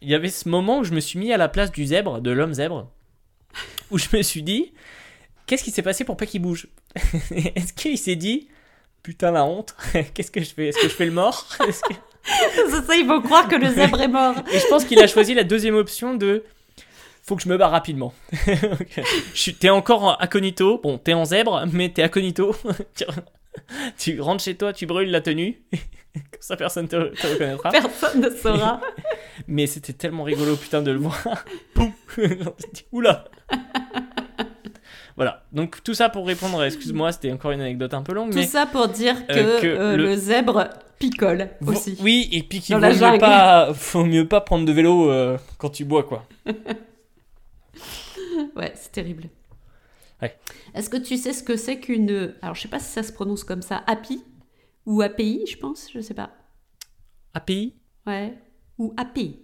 [0.01, 2.19] il y avait ce moment où je me suis mis à la place du zèbre,
[2.19, 2.91] de l'homme zèbre,
[3.91, 4.73] où je me suis dit,
[5.45, 6.67] qu'est-ce qui s'est passé pour pas qu'il bouge?
[7.31, 8.49] Est-ce qu'il s'est dit,
[9.05, 9.75] putain, la honte,
[10.15, 10.69] qu'est-ce que je fais?
[10.69, 11.47] Est-ce que je fais le mort?
[11.59, 11.71] Que-
[12.71, 14.33] C'est ça, ils vont croire que le zèbre est mort.
[14.51, 16.43] Et je pense qu'il a choisi la deuxième option de
[17.21, 18.15] faut que je me barre rapidement.
[19.59, 20.79] T'es encore en incognito.
[20.81, 22.55] Bon, t'es en zèbre, mais t'es incognito.
[23.99, 25.61] tu, rentres chez toi, tu brûles la tenue.
[26.13, 27.69] Comme ça, personne te, te reconnaîtra.
[27.69, 28.81] Personne ne saura.
[29.47, 31.45] Mais c'était tellement rigolo, putain, de le voir.
[31.75, 31.93] Poum
[32.91, 33.25] Oula
[35.15, 35.43] Voilà.
[35.53, 38.45] Donc, tout ça pour répondre, excuse-moi, c'était encore une anecdote un peu longue, Tout mais.
[38.47, 40.15] ça pour dire que, euh, que euh, le- le...
[40.17, 41.97] zèbre picole aussi.
[42.01, 45.69] Oui, et puis qu'il vaut mieux pas, faut mieux pas prendre de vélo euh, quand
[45.69, 46.27] tu bois, quoi.
[48.55, 49.25] Ouais, c'est terrible.
[50.21, 50.37] Ouais.
[50.73, 52.33] Est-ce que tu sais ce que c'est qu'une.
[52.41, 53.83] Alors, je sais pas si ça se prononce comme ça.
[53.87, 54.23] API
[54.85, 56.31] Ou API, je pense Je sais pas.
[57.33, 58.37] API Ouais.
[58.77, 59.39] Ou API.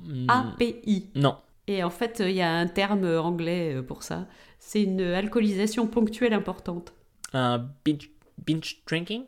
[0.00, 1.10] Hmm, API.
[1.14, 1.36] Non.
[1.68, 4.26] Et en fait, il y a un terme anglais euh, pour ça.
[4.58, 6.92] C'est une alcoolisation ponctuelle importante.
[7.32, 8.10] Un binge,
[8.44, 9.24] binge drinking?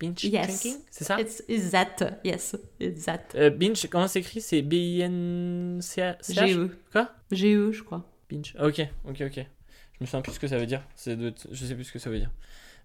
[0.00, 0.46] Binge Yes.
[0.62, 0.80] drinking?
[0.90, 1.20] C'est ça?
[1.20, 2.18] It's, it's that.
[2.24, 3.20] Yes, it's that.
[3.36, 4.40] Euh, Binge, comment c'est écrit?
[4.40, 6.70] C'est B-I-N-C-H GE.
[6.92, 7.08] Quoi?
[7.30, 8.04] GE, je crois.
[8.28, 8.54] Binge.
[8.60, 9.34] Ok, ok, ok.
[9.36, 10.82] Je me souviens plus ce que ça veut dire.
[10.96, 11.32] C'est de...
[11.52, 12.30] Je sais plus ce que ça veut dire.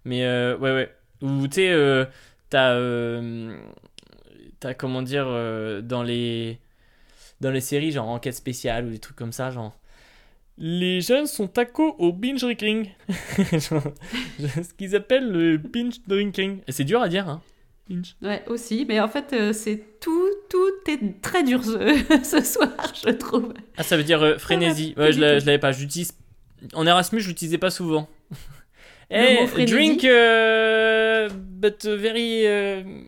[0.04, 0.94] Mais euh, ouais, ouais.
[1.22, 2.04] Ou tu sais, euh,
[2.50, 2.72] t'as.
[2.74, 3.56] euh,
[4.60, 5.26] t'as comment dire.
[5.82, 6.58] dans les.
[7.42, 9.76] Dans les séries, genre enquête spéciale ou des trucs comme ça, genre.
[10.58, 12.88] Les jeunes sont accros au binge drinking.
[13.08, 16.60] Ce qu'ils appellent le binge drinking.
[16.68, 17.42] C'est dur à dire, hein.
[17.88, 18.14] Binge.
[18.22, 18.86] Ouais, aussi.
[18.88, 22.70] Mais en fait, euh, c'est tout, tout est très dur ce, ce soir,
[23.04, 23.52] je trouve.
[23.76, 24.92] Ah, ça veut dire euh, frénésie.
[24.92, 25.72] pas Ouais, je l'avais pas.
[25.72, 26.12] J'utilise.
[26.74, 28.08] En Erasmus, je l'utilisais pas souvent.
[29.10, 32.46] Eh, frénésie drink, euh, but very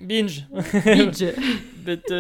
[0.03, 0.49] binge.
[0.85, 1.25] Binge.
[1.77, 2.13] but,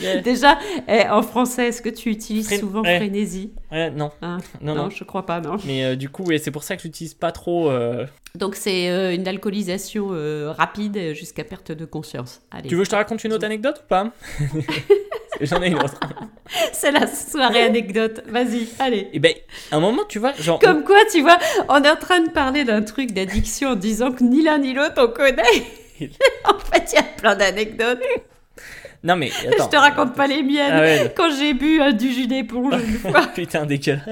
[0.00, 0.20] yeah.
[0.20, 2.96] Déjà, eh, en français, est-ce que tu utilises Fré- souvent ouais.
[2.96, 4.90] frénésie Ouais, non, Hein non, non.
[4.90, 5.56] je crois pas, non.
[5.66, 7.70] Mais euh, du coup, ouais, c'est pour ça que j'utilise pas trop.
[7.70, 8.06] euh.
[8.34, 10.08] Donc c'est euh, une alcoolisation
[10.56, 12.40] rapide jusqu'à perte de conscience.
[12.50, 12.68] Allez.
[12.68, 14.10] Tu veux que je te raconte une autre anecdote ou pas
[15.40, 15.98] J'en ai une autre.
[16.72, 18.22] C'est la soirée anecdote.
[18.28, 19.08] Vas-y, allez.
[19.12, 19.32] Et ben,
[19.70, 20.58] à un moment, tu vois, genre.
[20.60, 21.38] Comme quoi, tu vois,
[21.68, 24.72] on est en train de parler d'un truc d'addiction en disant que ni l'un ni
[24.72, 25.42] l'autre on connaît.
[26.44, 28.00] en fait, il y a plein d'anecdotes.
[29.04, 29.64] Non, mais attends.
[29.64, 30.72] Je te raconte pas les miennes.
[30.72, 31.12] Ah ouais.
[31.16, 33.26] Quand j'ai bu euh, du jus d'éponge une fois.
[33.34, 34.04] Putain, dégueulasse.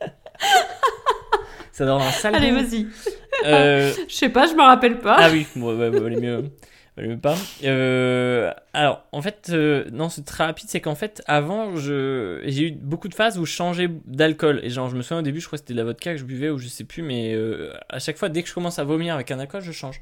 [1.72, 2.86] ça donne un sale Allez, vas-y.
[3.44, 5.16] Euh, Je sais pas, je m'en rappelle pas.
[5.18, 6.50] Ah oui, bon, ouais, bah, valait mieux,
[7.22, 7.36] pas.
[7.64, 12.68] Euh, alors, en fait, euh, non, c'est très rapide, c'est qu'en fait, avant, je, j'ai
[12.68, 14.60] eu beaucoup de phases où je changeais d'alcool.
[14.64, 16.18] Et genre, je me souviens au début, je crois que c'était de la vodka que
[16.18, 18.78] je buvais ou je sais plus, mais euh, à chaque fois, dès que je commence
[18.78, 20.00] à vomir avec un alcool, je change.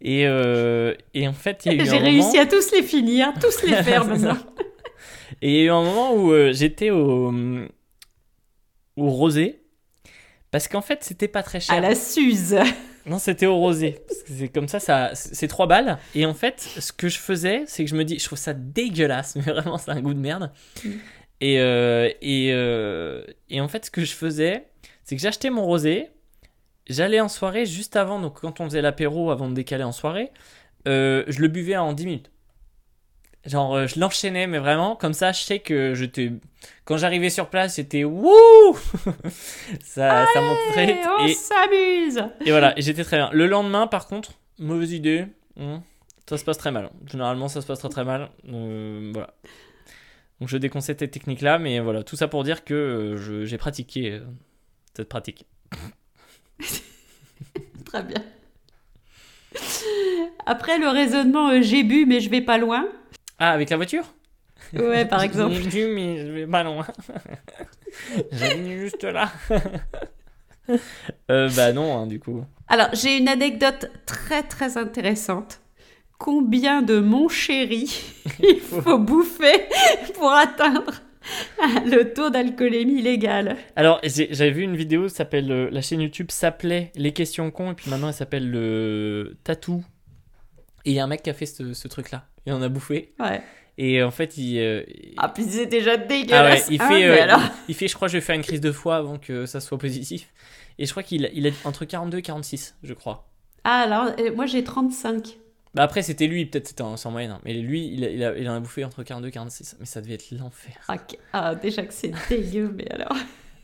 [0.00, 2.42] Et, euh, et en fait, il y a eu J'ai réussi moment...
[2.42, 4.38] à tous les finir, tous les faire maintenant.
[5.42, 7.32] Et il y a eu un moment où euh, j'étais au,
[8.96, 9.62] au rosé.
[10.50, 11.76] Parce qu'en fait, c'était pas très cher.
[11.76, 12.56] À la Suze.
[13.06, 13.96] Non, c'était au rosé.
[14.06, 15.98] Parce que c'est comme ça, ça c'est trois balles.
[16.14, 18.54] Et en fait, ce que je faisais, c'est que je me dis, je trouve ça
[18.54, 20.52] dégueulasse, mais vraiment, c'est un goût de merde.
[20.84, 20.90] Mm.
[21.40, 22.48] Et, euh, et,
[23.48, 24.64] et en fait, ce que je faisais,
[25.04, 26.08] c'est que j'achetais mon rosé,
[26.88, 30.30] j'allais en soirée juste avant, donc quand on faisait l'apéro avant de décaler en soirée,
[30.86, 32.30] euh, je le buvais en 10 minutes.
[33.46, 36.32] Genre, euh, je l'enchaînais, mais vraiment, comme ça, je sais que j'étais.
[36.84, 38.28] Quand j'arrivais sur place, j'étais wouh
[39.84, 40.90] Ça, ça montrait.
[40.90, 42.22] Et on Et, s'amuse.
[42.44, 43.30] et voilà, j'étais très bien.
[43.32, 45.26] Le lendemain, par contre, mauvaise idée.
[45.56, 45.78] hmm,
[46.28, 46.90] ça se passe très mal.
[47.06, 48.28] Généralement, ça se passe très très mal.
[48.52, 49.32] Euh, voilà.
[50.40, 54.20] Donc, je déconseille cette technique-là, mais voilà, tout ça pour dire que j'ai pratiqué
[54.94, 55.46] cette pratique.
[57.84, 58.22] Très bien.
[60.46, 62.86] Après le raisonnement, euh, j'ai bu mais je vais pas loin.
[63.38, 64.04] Ah, avec la voiture?
[64.74, 65.54] Ouais, par exemple.
[65.54, 66.86] J'ai vu, mais je vais pas loin.
[68.32, 69.32] J'habite juste là.
[71.30, 72.44] euh, bah non, hein, du coup.
[72.68, 75.60] Alors, j'ai une anecdote très très intéressante.
[76.18, 78.02] Combien de mon chéri
[78.40, 79.68] il faut bouffer
[80.14, 80.92] pour atteindre
[81.86, 83.56] le taux d'alcoolémie légal.
[83.76, 87.74] Alors, j'avais vu une vidéo, s'appelle euh, la chaîne YouTube s'appelait Les questions cons, et
[87.74, 89.84] puis maintenant elle s'appelle le Tatou.
[90.84, 92.24] Et il y a un mec qui a fait ce, ce truc-là.
[92.46, 93.12] Il en a bouffé.
[93.20, 93.42] Ouais.
[93.76, 96.68] Et en fait, il, euh, il- Ah, puis c'est déjà Ah ouais, dégueulasse.
[96.70, 97.40] il hein, fait, euh, alors...
[97.68, 99.78] il fait, je crois, je vais faire une crise de foie avant que ça soit
[99.78, 100.32] positif.
[100.78, 103.28] Et je crois qu'il il est entre 42 et 46, je crois.
[103.64, 105.36] Ah, alors, euh, moi j'ai 35.
[105.78, 107.30] Bah après, c'était lui, peut-être c'était en, en moyenne.
[107.30, 107.40] hein.
[107.44, 109.76] Mais lui, il, a- il, a- il en a bouffé entre 42 et 46.
[109.80, 110.74] Mais ça devait être l'enfer.
[110.88, 110.96] Ah,
[111.32, 113.14] ah, déjà que c'est dégueu, mais alors.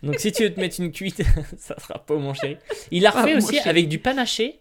[0.02, 1.22] Donc si tu veux te mettre une cuite,
[1.58, 2.56] ça sera pas mon chéri.
[2.92, 4.60] Il a Pas refait aussi avec du panaché.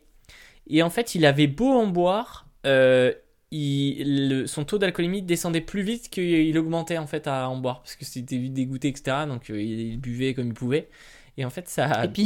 [0.67, 3.13] Et en fait, il avait beau en boire, euh,
[3.51, 7.81] il, le- son taux d'alcoolémie descendait plus vite qu'il augmentait en fait à en boire.
[7.83, 9.17] Parce que c'était vite dégoûté, etc.
[9.27, 10.89] Donc euh, il, il buvait comme il pouvait.
[11.37, 12.05] Et en fait, ça...
[12.05, 12.23] Et puis,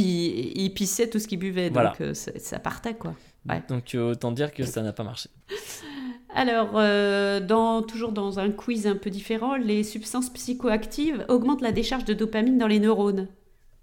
[0.54, 1.94] il pissait tout ce qu'il buvait, donc Voilà.
[2.02, 3.14] euh, ça, ça partait, quoi.
[3.48, 3.62] Ouais.
[3.68, 5.30] Donc euh, autant dire que ça n'a pas marché.
[6.34, 11.72] Alors, euh, dans, toujours dans un quiz un peu différent, les substances psychoactives augmentent la
[11.72, 13.28] décharge de dopamine dans les neurones.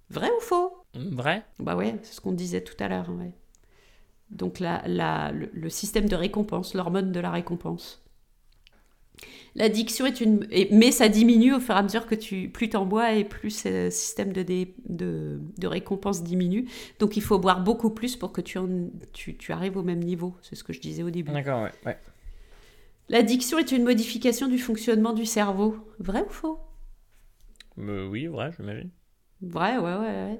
[0.10, 0.72] Vrai ou faux?
[0.94, 3.10] Vrai Bah ouais, c'est ce qu'on disait tout à l'heure.
[3.10, 3.32] ouais.
[4.30, 8.05] Donc la, la- le, le système de récompense, l'hormone de la récompense.
[9.56, 10.46] L'addiction est une...
[10.52, 12.50] et- mais ça diminue au fur et à mesure que tu...
[12.50, 16.68] Plus t'en bois et plus ce système de, dé- de, de récompense diminue.
[17.00, 20.04] Donc il faut boire beaucoup plus pour que tu, en- tu, tu arrives au même
[20.04, 20.36] niveau.
[20.42, 21.32] C'est ce que je disais au début.
[21.32, 21.72] D'accord, ouais.
[21.86, 21.98] ouais.
[23.10, 25.76] L'addiction est une modification du fonctionnement du cerveau.
[26.00, 26.60] Vrai ou faux?
[27.78, 28.92] Euh, oui, vrai, j'imagine.
[29.42, 30.40] Vrai, ouais, ouais, ouais.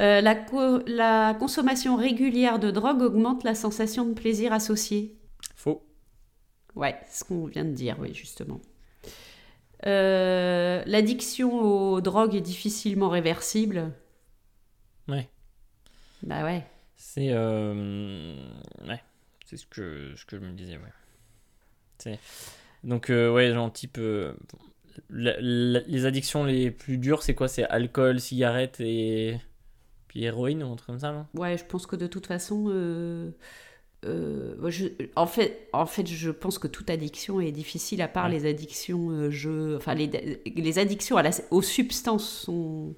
[0.00, 5.16] Euh, la, co- la consommation régulière de drogue augmente la sensation de plaisir associée.
[5.54, 5.87] Faux.
[6.78, 8.60] Ouais, c'est ce qu'on vient de dire, oui, justement.
[9.86, 13.92] Euh, L'addiction aux drogues est difficilement réversible.
[15.08, 15.28] Ouais.
[16.22, 16.64] Bah ouais.
[16.96, 18.34] C'est euh,
[18.86, 19.02] ouais,
[19.46, 20.92] c'est ce que ce que je me disais ouais.
[21.98, 22.18] C'est
[22.84, 24.34] donc euh, ouais genre type euh,
[25.10, 27.48] la- la- les addictions les plus dures c'est quoi?
[27.48, 29.38] C'est alcool cigarette et
[30.08, 31.26] puis héroïne ou un truc comme ça non?
[31.34, 32.68] Ouais, je pense que de toute façon,
[34.04, 34.86] euh, je-
[35.16, 38.32] en, fait, en fait, je pense que toute addiction est difficile, à part Ouais.
[38.32, 39.76] les addictions euh, jeux.
[39.76, 42.94] Enfin, les, les addictions à la- aux substances sont,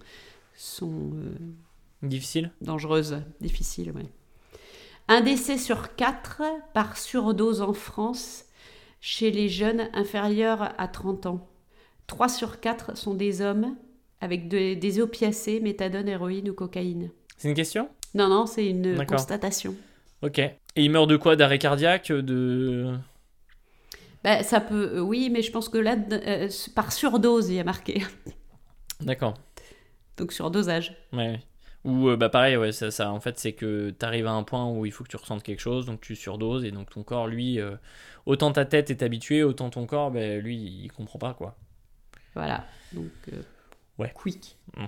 [0.54, 1.32] sont euh,
[2.02, 4.06] difficile dangereuses, difficiles, ouais.
[5.08, 6.42] Un décès sur quatre
[6.74, 8.44] par surdose en France
[9.00, 11.48] chez les jeunes inférieurs à 30 ans.
[12.06, 13.74] 3 sur 4 sont des hommes
[14.20, 17.10] avec de- des opiacés, méthadone, héroïne ou cocaïne.
[17.38, 17.88] c'est une question?
[18.14, 19.74] Non, non, c'est une constatation.
[20.22, 21.36] Ok et il meurt de quoi?
[21.36, 22.96] D'arrêt cardiaque de
[24.22, 27.60] Bah, ça peut, euh, oui, mais je pense que là, euh, par surdose, il y
[27.60, 28.02] a marqué.
[29.00, 29.34] d'accord
[30.16, 30.94] Donc surdosage.
[31.12, 31.40] ouais
[31.82, 34.68] ou euh, bah pareil ouais ça, ça en fait c'est que t'arrives à un point
[34.70, 37.26] où il faut que tu ressentes quelque chose donc tu surdoses et donc ton corps
[37.26, 37.74] lui euh,
[38.26, 41.56] autant ta tête est habituée autant ton corps ben lui il comprend pas quoi
[42.34, 42.64] Voilà.
[42.92, 43.10] Donc,
[43.98, 44.14] Ouais.
[44.14, 44.56] quick.
[44.76, 44.84] Mm.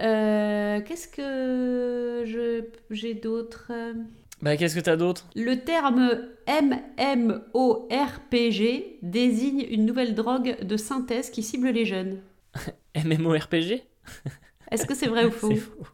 [0.00, 3.70] Euh, Qu'est-ce que je- j'ai d'autre?
[4.42, 5.26] Bah, qu'est-ce que t'as d'autre?
[5.36, 6.10] Le terme
[7.64, 12.20] MMORPG désigne une nouvelle drogue de synthèse qui cible les jeunes.
[12.96, 13.82] MMORPG
[14.70, 15.50] Est-ce que c'est vrai ou faux?
[15.50, 15.86] C'est faux.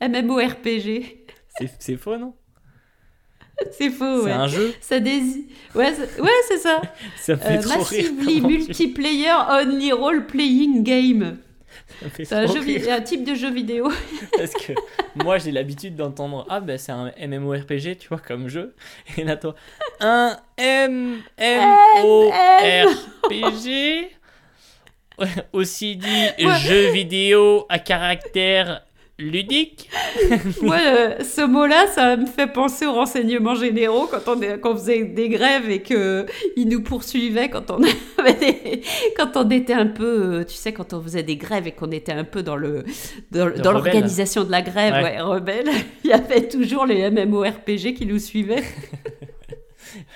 [0.00, 1.26] MMORPG.
[1.58, 2.34] C'est- C'est faux, non?
[3.72, 4.32] C'est faux, C'est ouais.
[4.32, 4.72] un jeu?
[4.80, 5.44] Ça désigne.
[5.74, 6.80] Ouais, c'est- ouais, c'est ça.
[7.18, 8.12] Ça me fait Euh, trop rire.
[8.14, 11.38] massively tu- multiplayer only role playing game.
[12.14, 13.90] C'est un, type de jeu vidéo.
[14.36, 14.72] Parce que
[15.14, 18.74] moi, j'ai l'habitude d'entendre Ah, bah, c'est un MMORPG, tu vois, comme jeu.
[19.16, 19.54] Et là, toi,
[20.00, 21.28] un MMORPG
[25.52, 26.58] Aussi dit, Ouais.
[26.60, 28.82] jeu vidéo à caractère
[29.30, 29.88] ludique.
[30.62, 34.72] Moi, euh, ce mot-là, ça me fait penser aux renseignements généraux quand on, est- quand
[34.72, 36.26] on faisait des grèves et qu'ils
[36.68, 37.80] nous poursuivaient quand on,
[38.18, 38.82] avait des-
[39.16, 41.90] quand on était un peu, euh, tu sais, quand on faisait des grèves et qu'on
[41.90, 42.84] était un peu dans le
[43.30, 45.02] dans, l'organisation de la grève, Ouais.
[45.02, 45.68] ouais, rebelle,
[46.04, 48.62] il y avait toujours les MMORPG qui nous suivaient.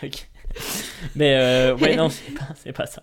[0.03, 0.29] Ok.
[1.15, 3.03] Mais euh, ouais, non, c'est pas, c'est pas ça.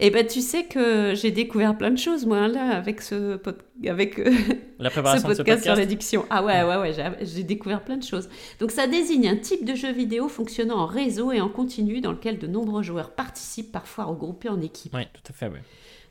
[0.00, 3.58] Et ben, tu sais que j'ai découvert plein de choses, moi, là, avec ce, pod-
[3.84, 4.30] avec, euh,
[4.78, 6.24] La ce préparation de ce podcast sur l'addiction.
[6.30, 8.28] Ah ouais, ouais, ouais, j'ai- découvert plein de choses.
[8.60, 12.12] Donc ça désigne un type de jeu vidéo fonctionnant en réseau et en continu dans
[12.12, 14.94] lequel de nombreux joueurs participent, parfois regroupés en équipe.
[14.94, 15.62] Ouais, tout à fait, ouais.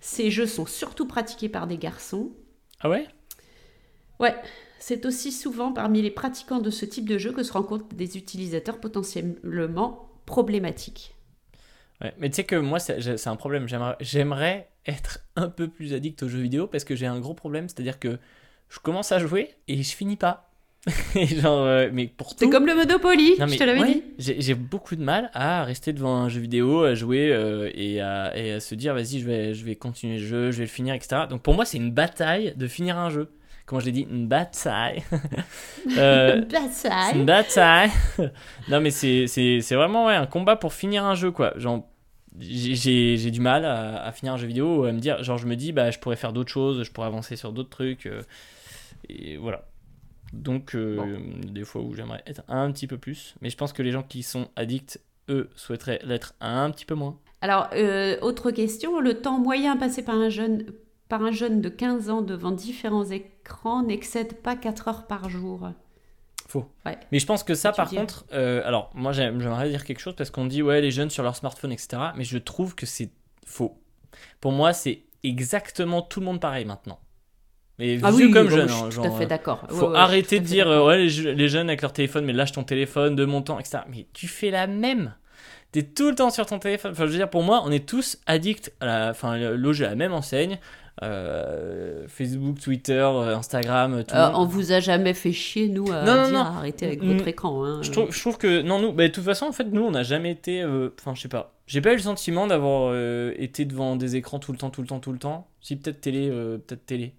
[0.01, 2.31] Ces jeux sont surtout pratiqués par des garçons.
[2.81, 3.07] Ah ouais?
[4.19, 4.35] Ouais,
[4.79, 8.17] c'est aussi souvent parmi les pratiquants de ce type de jeu que se rencontrent des
[8.17, 11.15] utilisateurs potentiellement problématiques.
[12.01, 13.67] Ouais, mais tu sais que moi, c'est un problème.
[13.99, 17.67] J'aimerais- être un peu plus addict aux jeux vidéo parce que j'ai un gros problème,
[17.67, 18.17] c'est-à-dire que
[18.69, 20.49] je commence à jouer et je finis pas.
[21.15, 24.03] Genre, euh, mais pour C'est comme le Monopoly, Non, je mais te l'avais ouais, dit.
[24.17, 27.99] J'ai j'ai beaucoup de mal à rester devant un jeu vidéo, à jouer euh, et,
[27.99, 30.63] à, et à se dire vas-y, je vais, je vais continuer le jeu, je vais
[30.63, 31.23] le finir, etc.
[31.29, 33.29] Donc pour moi, c'est une bataille de finir un jeu.
[33.67, 34.07] Comment je l'ai dit?
[34.09, 35.03] Une bataille.
[35.97, 37.89] Euh, c'est une bataille.
[38.69, 41.53] non, mais c'est c'est- c'est vraiment ouais, un combat pour finir un jeu, quoi.
[41.57, 41.87] Genre,
[42.39, 45.55] j'ai- du mal à, à finir un jeu vidéo, à me dire, genre, je me
[45.55, 48.05] dis, bah, je pourrais faire d'autres choses, je pourrais avancer sur d'autres trucs.
[48.05, 48.21] euh,
[49.09, 49.63] et voilà.
[50.33, 53.35] Donc, euh, des fois où j'aimerais être un petit peu plus.
[53.41, 54.99] Mais je pense que les gens qui sont addicts,
[55.29, 57.17] eux, souhaiteraient l'être un petit peu moins.
[57.41, 60.65] Alors, euh, autre question, le temps moyen passé par un jeune
[61.09, 65.69] par un jeune de 15 ans devant différents écrans n'excède pas 4 heures par jour.
[66.47, 66.71] Faux.
[66.85, 66.97] Ouais.
[67.11, 70.15] Mais je pense que ça, par contre, euh, alors moi j'aime- j'aimerais dire quelque chose
[70.15, 71.97] parce qu'on dit ouais les jeunes sur leur smartphone, etc.
[72.15, 73.09] Mais je trouve que c'est
[73.45, 73.77] faux.
[74.39, 76.99] Pour moi, c'est exactement tout le monde pareil maintenant.
[77.79, 78.67] Mais vieux comme bon, jeune.
[78.69, 79.65] je hein, suis genre, tout à fait euh, d'accord.
[79.69, 81.93] Faut ouais, je arrêter suis de dire euh, ouais les, je- les jeunes avec leur
[81.93, 83.79] téléphone, mais lâche ton téléphone de mon temps, etc.
[83.89, 85.13] Mais tu fais la même.
[85.73, 86.93] T'es tout le temps sur ton téléphone.
[86.93, 89.89] Enfin, je veux dire, pour moi, on est tous addicts à la, enfin, loger à
[89.89, 90.59] la même enseigne.
[91.03, 95.91] Euh, Facebook, Twitter, euh, Instagram, tout le Euh, on vous a jamais fait chier, nous,
[95.91, 96.39] à Non, non, dire non.
[96.39, 97.13] arrêtez avec Mm.
[97.13, 97.63] votre écran.
[97.65, 97.79] hein.
[97.83, 99.91] Je trouve, je trouve que non nous bah, de toute façon en fait nous on
[99.91, 103.33] n'a jamais été euh, enfin je sais pas j'ai pas eu le sentiment d'avoir euh,
[103.37, 106.01] été devant des écrans tout le temps tout le temps tout le temps si peut-être
[106.01, 107.13] télé euh, peut-être télé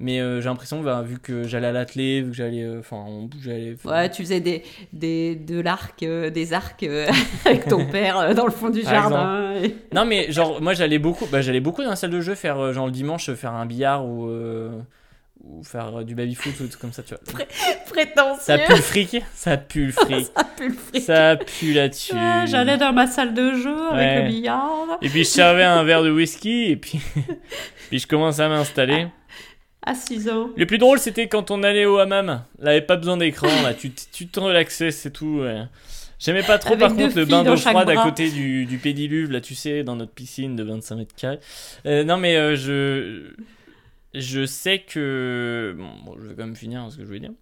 [0.00, 2.96] mais euh, j'ai l'impression bah, vu que j'allais à l'athlé vu que j'allais euh, enfin
[3.06, 7.06] on bougeait enfin, Ouais, tu faisais des, des, de l'arc, euh, des arcs euh,
[7.44, 9.54] avec ton père euh, dans le fond du Par jardin.
[9.62, 12.34] et- non mais genre moi j'allais beaucoup bah, j'allais beaucoup dans la salle de jeu
[12.34, 14.72] faire euh, genre le dimanche faire un billard ou euh,
[15.44, 17.44] ou faire euh, du baby foot ou des trucs comme ça tu vois
[17.88, 18.40] Prétentieux.
[18.40, 21.02] ça pue le fric ça pue le fric Ça pue le fric.
[21.02, 24.22] ça pue là-dessus Ouais, J'allais dans ma salle de jeu avec Ouais.
[24.24, 24.98] le billard.
[25.02, 26.98] Et puis je servais un verre de whisky et puis,
[27.90, 29.06] puis je commence à m'installer.
[29.86, 30.50] À 6 ans.
[30.56, 32.26] Le plus drôle c'était quand on allait au hammam.
[32.26, 35.40] Là, il n'y avait pas besoin d'écran, là, tu, tu te relaxais, c'est tout.
[35.42, 35.62] ouais.
[36.18, 39.30] J'aimais pas trop Avec par contre le bain d'eau froide à côté du, du pédiluve,
[39.30, 41.40] là tu sais, dans notre piscine de 25 mètres carrés.
[41.86, 43.32] Euh, non mais euh, je...
[44.14, 45.74] Je sais que...
[45.76, 47.32] Bon, bon, je vais quand même finir hein, ce que je voulais dire.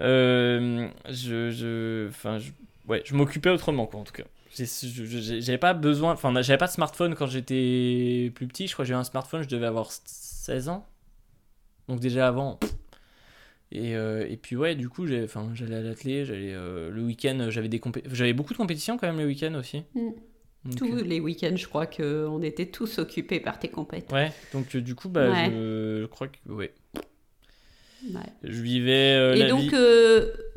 [0.00, 1.50] Euh, je...
[1.50, 2.08] je...
[2.08, 2.50] Enfin, je...
[2.88, 4.22] Ouais, je m'occupais autrement quoi en tout cas.
[4.56, 6.12] J'avais pas besoin...
[6.12, 8.66] Enfin, j'avais pas de smartphone quand j'étais plus petit.
[8.68, 10.86] Je crois que j'ai eu un smartphone, je devais avoir 16 ans.
[11.88, 12.58] Donc déjà avant...
[13.74, 15.26] Et, euh, et puis ouais, du coup, j'allais
[15.74, 17.80] à l'atelier, j'allais euh, le week-end, j'avais des
[18.12, 19.82] j'avais beaucoup de compétitions quand même le week-end aussi.
[19.94, 20.10] Mm.
[20.66, 24.12] Donc, Tous euh, les week-ends, je crois qu'on était tous occupés par tes compètes.
[24.12, 25.46] Ouais, donc du coup, bah, Ouais.
[25.50, 26.74] je, je crois que ouais,
[28.14, 28.20] Ouais.
[28.44, 29.70] je vivais Et la donc, vie.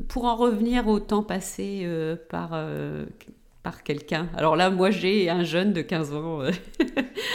[0.08, 1.88] pour en revenir au temps passé
[2.28, 2.54] par,
[3.62, 4.28] par quelqu'un.
[4.36, 6.40] Alors là, moi, j'ai un jeune de 15 ans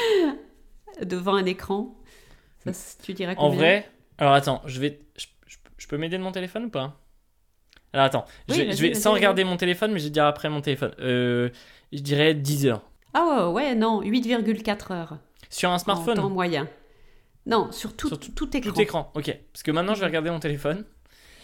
[1.04, 1.98] devant un écran.
[2.66, 2.72] Ça,
[3.04, 6.24] tu dirais En combien vrai, alors attends, je vais, je, je- je peux m'aider de
[6.24, 7.00] mon téléphone ou pas?
[7.94, 10.50] Alors attends, je Oui, vais, je sans regarder mon téléphone, mais je vais dire après
[10.50, 10.94] mon téléphone.
[11.00, 11.50] Euh,
[11.92, 12.84] je dirais 10 heures
[13.14, 15.18] Ah ouais, ouais, non, 8,4 heures
[15.50, 16.34] sur un en temps smartphone.
[16.34, 16.68] moyen.
[17.46, 18.72] Non, sur tout, Sur tout- tout écran.
[18.72, 19.36] Tout écran, ok.
[19.52, 20.86] Parce que maintenant, je vais regarder mon téléphone.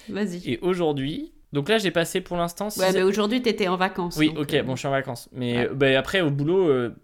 [0.09, 0.49] Vas-y.
[0.49, 2.69] Et aujourd'hui, donc là, j'ai passé pour l'instant.
[2.77, 4.15] Ouais, mais aujourd'hui, t'étais en vacances.
[4.17, 5.27] Oui, donc, ok, euh, bon, je suis en vacances.
[5.33, 5.67] Mais ouais.
[5.69, 6.95] euh, bah, après, au boulot, euh,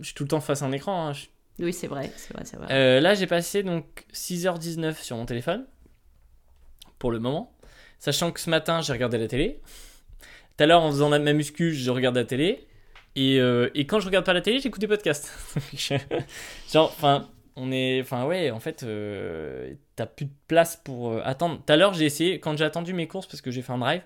[0.00, 1.08] je suis tout le temps face à un écran.
[1.08, 1.12] hein.
[1.12, 1.26] Je-
[1.58, 2.66] Oui, c'est vrai, c'est vrai, c'est vrai.
[2.70, 5.66] Euh, là, j'ai passé donc 6h19 sur mon téléphone.
[6.98, 7.56] Pour le moment.
[7.98, 9.60] Sachant que ce matin, j'ai regardé la télé.
[10.56, 12.66] Tout à l'heure, en faisant ma muscu, je regarde la télé.
[13.14, 15.32] Et, euh, et quand je regarde pas la télé, j'écoute des podcasts.
[16.72, 18.00] Genre, enfin, on est.
[18.02, 21.62] Enfin, ouais, en fait, euh, t'as plus de place pour euh, attendre.
[21.64, 23.78] Tout à l'heure, j'ai essayé, quand j'ai attendu mes courses, parce que j'ai fait un
[23.78, 24.02] drive,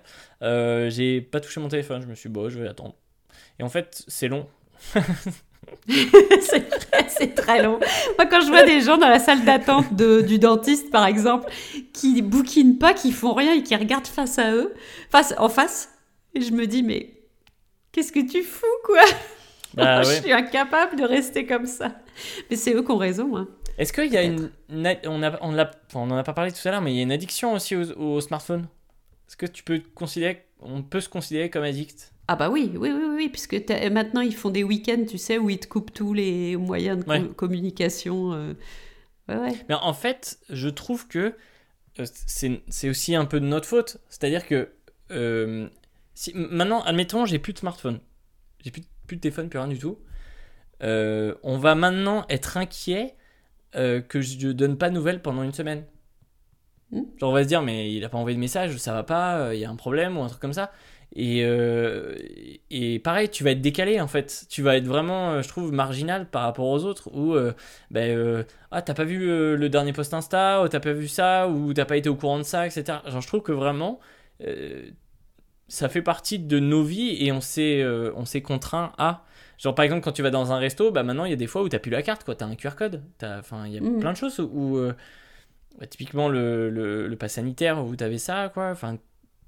[0.89, 2.01] j'ai pas touché mon téléphone.
[2.01, 2.95] Je me suis dit, bon, je vais attendre.
[3.59, 4.47] Et en fait, c'est long.
[7.09, 7.79] c'est très long.
[8.17, 11.51] Moi, quand je vois des gens dans la salle d'attente de- du dentiste, par exemple,
[11.93, 14.73] qui bouquinent pas, qui font rien et qui regardent face à eux,
[15.09, 15.89] face, en face,
[16.35, 17.13] et je me dis, mais
[17.91, 19.01] qu'est-ce que tu fous, quoi?
[19.73, 20.21] Bah Je ouais.
[20.21, 21.93] suis incapable de rester comme ça.
[22.49, 23.37] Mais c'est eux qui ont raison.
[23.37, 23.47] Hein.
[23.77, 24.51] Est-ce qu'il y a une.
[24.69, 26.97] On a- on l'a- enfin, on en a pas parlé tout à l'heure, mais il
[26.97, 28.67] y a une addiction aussi au, au smartphone.
[29.29, 30.43] Est-ce que tu peux te considérer.
[30.59, 32.11] On peut se considérer comme addict?
[32.33, 35.37] Ah bah oui, oui, oui, oui, puisque t'as- maintenant ils font des week-ends, tu sais,
[35.37, 37.27] où ils te coupent tous les moyens de Ouais.
[37.35, 38.31] communication.
[38.33, 38.53] euh.
[39.27, 39.53] Ouais, ouais.
[39.67, 41.35] Mais en fait, je trouve que
[41.99, 43.97] euh, c'est aussi un peu de notre faute.
[44.07, 44.69] C'est-à-dire que.
[45.11, 45.67] euh,
[46.13, 47.99] si, maintenant, admettons, j'ai plus de smartphone.
[48.63, 49.97] J'ai plus, de- plus de téléphone, plus rien du tout.
[50.83, 53.15] Euh, on va maintenant être inquiet
[53.75, 55.83] euh, que je ne donne pas de nouvelles pendant une semaine.
[56.91, 57.01] Hmm.
[57.19, 59.37] Genre, on va se dire, mais il a pas envoyé de message, ça va pas,
[59.39, 60.71] euh, il y a un problème ou un truc comme ça.
[61.13, 62.15] Et, euh,
[62.69, 64.45] et pareil, tu vas être décalé en fait.
[64.49, 67.09] Tu vas être vraiment, euh, je trouve, marginal par rapport aux autres.
[67.13, 67.51] Ou, euh,
[67.91, 71.49] ben, euh, ah, t'as pas vu le dernier post Insta, ou t'as pas vu ça,
[71.49, 72.99] ou t'as pas été au courant de ça, etc.
[73.07, 73.99] Genre, je trouve que vraiment,
[75.67, 77.85] ça fait partie de nos vies et on s'est
[78.15, 79.23] on s'est contraint à.
[79.57, 81.45] Genre, par exemple, quand tu vas dans un resto, bah maintenant, il y a des
[81.47, 82.35] fois où t'as plus la carte, quoi.
[82.35, 83.03] T'as un QR code.
[83.21, 83.99] Enfin, il y a Mhm.
[83.99, 84.79] plein de choses où.
[85.79, 88.69] bah, typiquement, le, le, le pass sanitaire, où t'avais ça, quoi.
[88.71, 88.97] Enfin,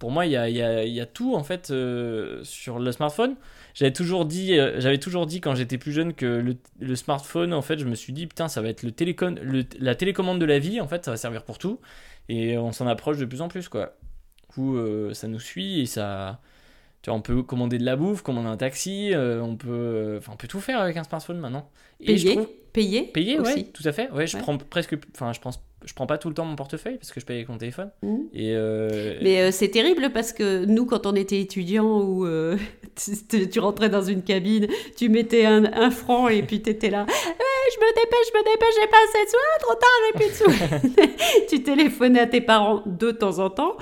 [0.04, 3.38] pour moi, il y a, tout en fait euh, sur le smartphone.
[3.74, 6.44] J'avais toujours dit, euh, j'avais toujours dit quand j'étais plus jeune que
[6.82, 9.64] le, smartphone, en fait, je me suis dit putain, ça va être le télécon, le-
[9.80, 10.82] la télécommande de la vie.
[10.82, 11.80] En fait, ça va servir pour tout.
[12.28, 13.96] Et on s'en approche de plus en plus, quoi.
[14.42, 16.42] Du coup, euh, ça nous suit et ça.
[17.04, 20.18] Tu vois, on peut commander de la bouffe, commander un taxi, euh, on peut, euh,
[20.20, 21.70] enfin, on peut tout faire avec un smartphone maintenant.
[22.00, 23.54] Et je Payer, trouve payer, payer, aussi.
[23.56, 24.10] ouais, tout à fait.
[24.12, 26.96] Ouais, je prends presque, enfin, je pense, je prends pas tout le temps mon portefeuille
[26.96, 27.92] parce que je paye avec mon téléphone.
[28.04, 28.28] Mhm.
[28.34, 32.26] Et euh, Mais euh, c'est terrible parce que nous, quand on était étudiants ou
[33.52, 37.04] tu, rentrais dans une cabine, tu mettais un, un franc et puis tu étais là.
[37.04, 39.98] Ouais, je me dépêche, je me dépêche, j'ai pas assez de sous, Ah, trop tard,
[40.06, 41.48] j'ai plus de sous.
[41.50, 43.76] tu téléphonais à tes parents de temps en temps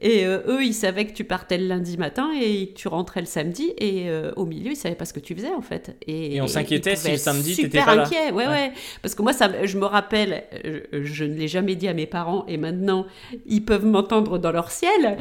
[0.00, 3.20] et euh, eux, ils savaient que tu partais le lundi matin et que tu rentrais
[3.20, 5.96] le samedi et euh, au milieu, ils savaient pas ce que tu faisais en fait.
[6.06, 8.02] Et, Et on s'inquiétait si le samedi, t'étais pas là.
[8.02, 8.30] inquiet.
[8.32, 8.52] Ouais, Ouais.
[8.52, 8.72] ouais,
[9.02, 11.94] Parce que moi, ça, je me rappelle, euh, je, je ne l'ai jamais dit à
[11.94, 13.06] mes parents et maintenant,
[13.46, 15.16] ils peuvent m'entendre dans leur ciel.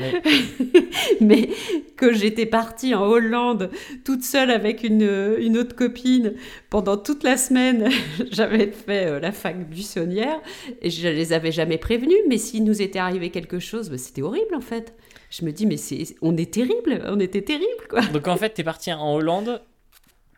[1.22, 1.50] mais
[1.96, 3.70] que j'étais partie en Hollande
[4.04, 6.34] toute seule avec une, une autre copine
[6.70, 7.90] pendant toute la semaine.
[8.32, 10.40] J'avais fait euh, la fac buissonnière
[10.82, 12.18] et je les avais jamais prévenus.
[12.28, 14.94] Mais s'il nous était arrivé quelque chose, bah, c'était horrible en fait.
[15.30, 18.02] Je me dis, mais c'est, on est terrible, on était terrible quoi.
[18.02, 19.62] donc en fait, t'es parti en Hollande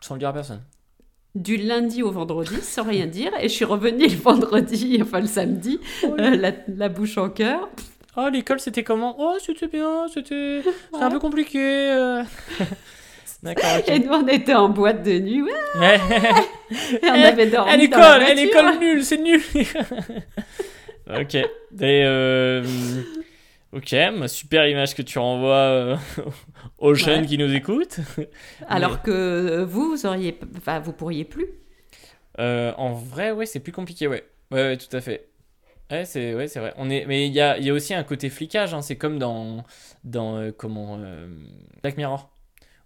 [0.00, 0.62] sans le dire à personne.
[1.34, 5.26] Du lundi au vendredi sans rien dire et je suis revenue le vendredi, enfin le
[5.26, 7.68] samedi, euh, la, la bouche en cœur.
[8.16, 9.14] Oh, l'école, c'était comment?
[9.18, 11.58] Oh, c'était bien, c'était c'était un peu compliqué.
[11.60, 12.22] euh.
[13.44, 13.88] D'accord, ok.
[13.88, 16.00] Et nous on était en boîte de nuit, ouais, Ouais.
[16.70, 18.34] et on Eh, avait dormi À dans l'école, à voiture.
[18.36, 19.40] l'école nulle, c'est nul.
[21.20, 21.34] ok.
[21.34, 21.44] Et,
[21.82, 22.64] euh,
[23.72, 25.96] ok, ma super image que tu renvoies euh,
[26.78, 27.26] aux jeunes Ouais.
[27.26, 28.00] qui nous écoutent.
[28.68, 31.46] Alors que euh, vous, vous auriez, enfin, vous pourriez plus.
[32.40, 34.24] Euh, en vrai, ouais, c'est plus compliqué, ouais.
[34.50, 35.28] Ouais, ouais, tout à fait.
[35.90, 36.74] Ouais, c'est ouais, c'est vrai.
[36.76, 38.74] On est, mais il y a, y a aussi un côté flicage.
[38.74, 38.82] hein.
[38.82, 39.64] C'est comme dans,
[40.04, 41.28] dans euh, comment euh,
[41.82, 42.30] Black Mirror.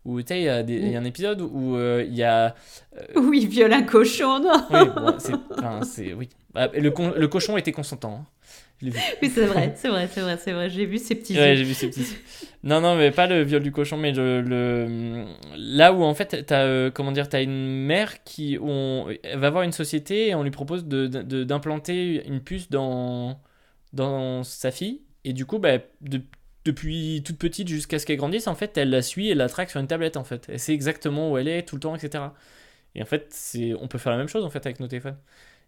[0.04, 2.56] Où tu sais, il y, a y un épisode où euh, il y a.
[3.14, 4.64] Oui, il viole un cochon, non?
[4.70, 5.80] Oui, bon, c'est, enfin,
[6.16, 6.28] oui.
[6.52, 8.14] Bah, le cochon était consentant.
[8.22, 8.26] hein.
[8.82, 10.68] Oui, c'est vrai, c'est vrai, c'est vrai, c'est vrai.
[10.70, 12.06] J'ai vu ces petits Ouais, j'ai vu ces petits.
[12.64, 15.24] Non, non, mais pas le viol du cochon, mais le, le-
[15.56, 19.50] là où en fait t'as euh, comment dire, t'as une mère qui on elle va
[19.50, 23.40] voir une société et on lui propose de, de- d'implanter une puce dans
[23.92, 25.02] dans sa fille.
[25.24, 26.22] Et du coup bah de-
[26.64, 29.70] depuis toute petite jusqu'à ce qu'elle grandisse en fait elle la suit et la traque
[29.70, 30.46] sur une tablette en fait.
[30.48, 32.24] Elle sait exactement où elle est tout le temps etc
[32.94, 35.16] et en fait c'est on peut faire la même chose en fait avec nos téléphones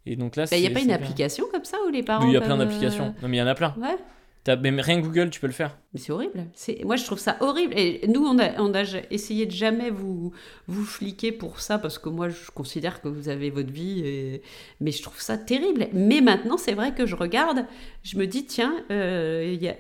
[0.07, 2.27] et donc là Il n'y a c'est- pas une application comme ça où les parents.
[2.27, 4.79] Il y a plein euh, d'applications non mais il y en a plein Ouais, même
[4.81, 6.45] rien que Google tu peux le faire mais c'est horrible.
[6.85, 7.73] Moi, je trouve ça horrible.
[7.79, 10.33] Et nous, on a, on a essayé de jamais vous,
[10.67, 14.01] vous fliquer pour ça parce que moi, je considère que vous avez votre vie.
[14.05, 14.43] Et...
[14.81, 15.87] Mais je trouve ça terrible.
[15.93, 17.65] Mais maintenant, c'est vrai que je regarde,
[18.03, 19.77] je me dis, tiens, euh, y a...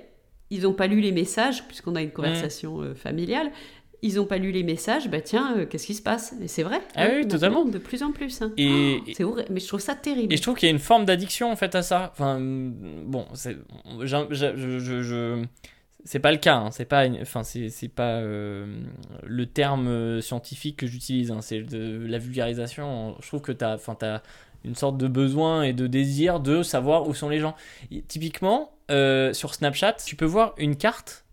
[0.50, 2.04] ils n'ont pas lu les messages, puisqu'on a Mmh.
[2.04, 3.50] une conversation euh, familiale.
[4.06, 6.34] Ils n'ont pas lu les messages, bah tiens, euh, qu'est-ce qui se passe?
[6.42, 6.80] Et c'est vrai.
[6.94, 7.64] Ah oui, maintenant, totalement.
[7.64, 8.42] De plus en plus.
[8.42, 8.52] hein.
[8.58, 10.30] et, C'est horrible, mais je trouve ça terrible.
[10.32, 12.10] Et je trouve qu'il y a une forme d'addiction en fait à ça.
[12.12, 13.56] Enfin, bon, c'est,
[14.02, 15.44] j'en- je, je, je- je-
[16.04, 16.56] c'est pas le cas.
[16.56, 16.70] hein.
[16.70, 18.66] C'est pas, une- enfin, c'est, c'est pas euh,
[19.22, 21.30] le terme euh, scientifique que j'utilise.
[21.30, 21.40] hein.
[21.40, 23.16] C'est de la vulgarisation.
[23.22, 24.20] Je trouve que t'as, enfin, t'as
[24.66, 27.54] une sorte de besoin et de désir de savoir où sont les gens.
[27.90, 31.23] Et typiquement, euh, sur Snapchat, tu peux voir une carte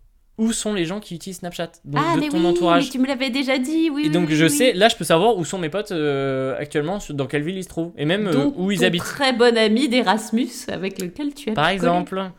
[0.42, 1.72] où sont les gens qui utilisent Snapchat.
[1.86, 2.86] Donc ah, de mais ton oui, entourage.
[2.86, 4.08] mais tu me l'avais déjà dit, oui.
[4.08, 6.58] Et donc oui, je oui, sais, là je peux savoir où sont mes potes euh,
[6.58, 9.02] actuellement, dans quelle ville ils se trouvent, et même euh, Dont où ils ton habitent.
[9.04, 12.32] très bon ami d'Erasmus avec lequel tu as Par exemple.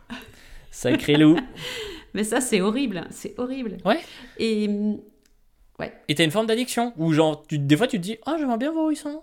[0.70, 1.38] Sacré loup.
[2.14, 3.78] Mais ça, c'est horrible, hein, c'est horrible.
[3.84, 4.00] Ouais.
[4.38, 4.68] Et
[6.09, 8.59] Et t'as une forme d'addiction où genre tu, des fois tu te dis ah j'aimerais
[8.59, 9.22] bien voir où ils sont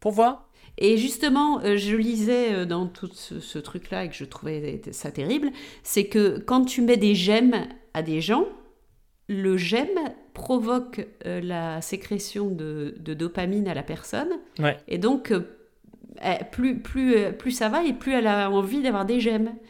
[0.00, 0.48] pour voir.
[0.78, 4.80] Et justement, euh, je lisais euh, dans tout ce, ce truc-là et que je trouvais
[4.90, 5.50] ça terrible,
[5.82, 8.46] c'est que quand tu mets des j'aime à des gens,
[9.28, 9.98] le j'aime
[10.32, 14.30] provoque euh, la sécrétion de, de dopamine à la personne.
[14.58, 14.76] Ouais.
[14.88, 15.42] Et donc, euh,
[16.24, 19.20] eh, plus, plus, euh, plus ça va et plus elle a envie d'avoir des.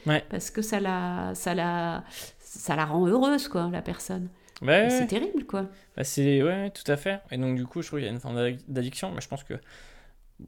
[0.07, 0.25] Ouais.
[0.31, 2.05] Parce que ça la, ça, la,
[2.41, 4.29] ça la rend heureuse, quoi, la personne.
[4.63, 5.67] Ouais, C'est terrible, quoi.
[5.97, 7.21] Bah, c'est ouais tout à fait.
[7.31, 9.29] Et donc du coup je trouve qu'il y a une forme d'addic- d'addiction, mais je
[9.29, 9.55] pense que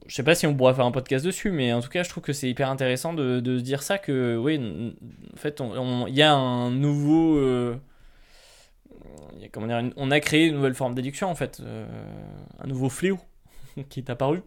[0.05, 2.09] je sais pas si on pourra faire un podcast dessus, mais en tout cas je
[2.09, 4.93] trouve que c'est hyper intéressant de, de dire ça que oui
[5.33, 5.61] en fait
[6.07, 7.75] il y a un nouveau euh,
[9.51, 11.85] comment dire, une- on a créé une nouvelle forme d'addiction en fait, euh,
[12.59, 13.19] un nouveau fléau
[13.89, 14.41] qui est apparu.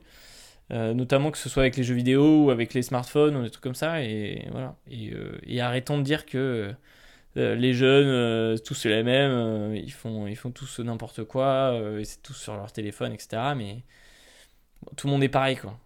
[0.73, 3.51] Euh, notamment que ce soit avec les jeux vidéo ou avec les smartphones ou des
[3.51, 6.73] trucs comme ça et voilà et, arrêtons de dire que
[7.35, 12.23] les jeunes tous c'est les mêmes ils font ils font tous n'importe quoi et c'est
[12.23, 13.83] tous sur leur téléphone etc mais
[14.97, 15.79] tout le monde est pareil quoi.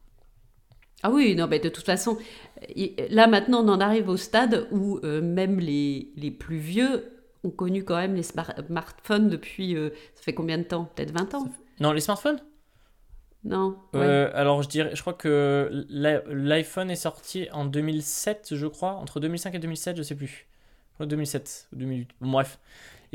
[1.02, 2.16] Ah oui, non, mais de toute façon,
[3.10, 7.10] là maintenant on en arrive au stade où euh, même les, les plus vieux
[7.42, 10.86] ont connu quand même les smart- smartphones depuis, euh, ça fait combien de temps?
[10.94, 11.48] Peut-être 20 ans?
[11.80, 12.40] Non les smartphones?
[13.44, 14.00] Non Ouais.
[14.00, 18.92] Euh, alors je dirais je crois que l'i- l'iPhone est sorti en 2007 je crois
[18.92, 20.46] entre 2005 et 2007 je sais plus.
[20.92, 22.58] Je crois 2007 ou 2008 Bon, bref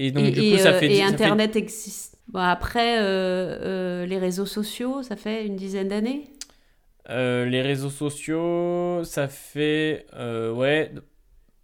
[0.07, 2.17] et donc et du et, coup ça euh, fait et fait- Internet existe.
[2.27, 6.29] Bon, après, euh, euh, les réseaux sociaux, ça fait une dizaine d'années?
[7.07, 10.05] Les réseaux sociaux, ça fait.
[10.15, 10.91] ouais.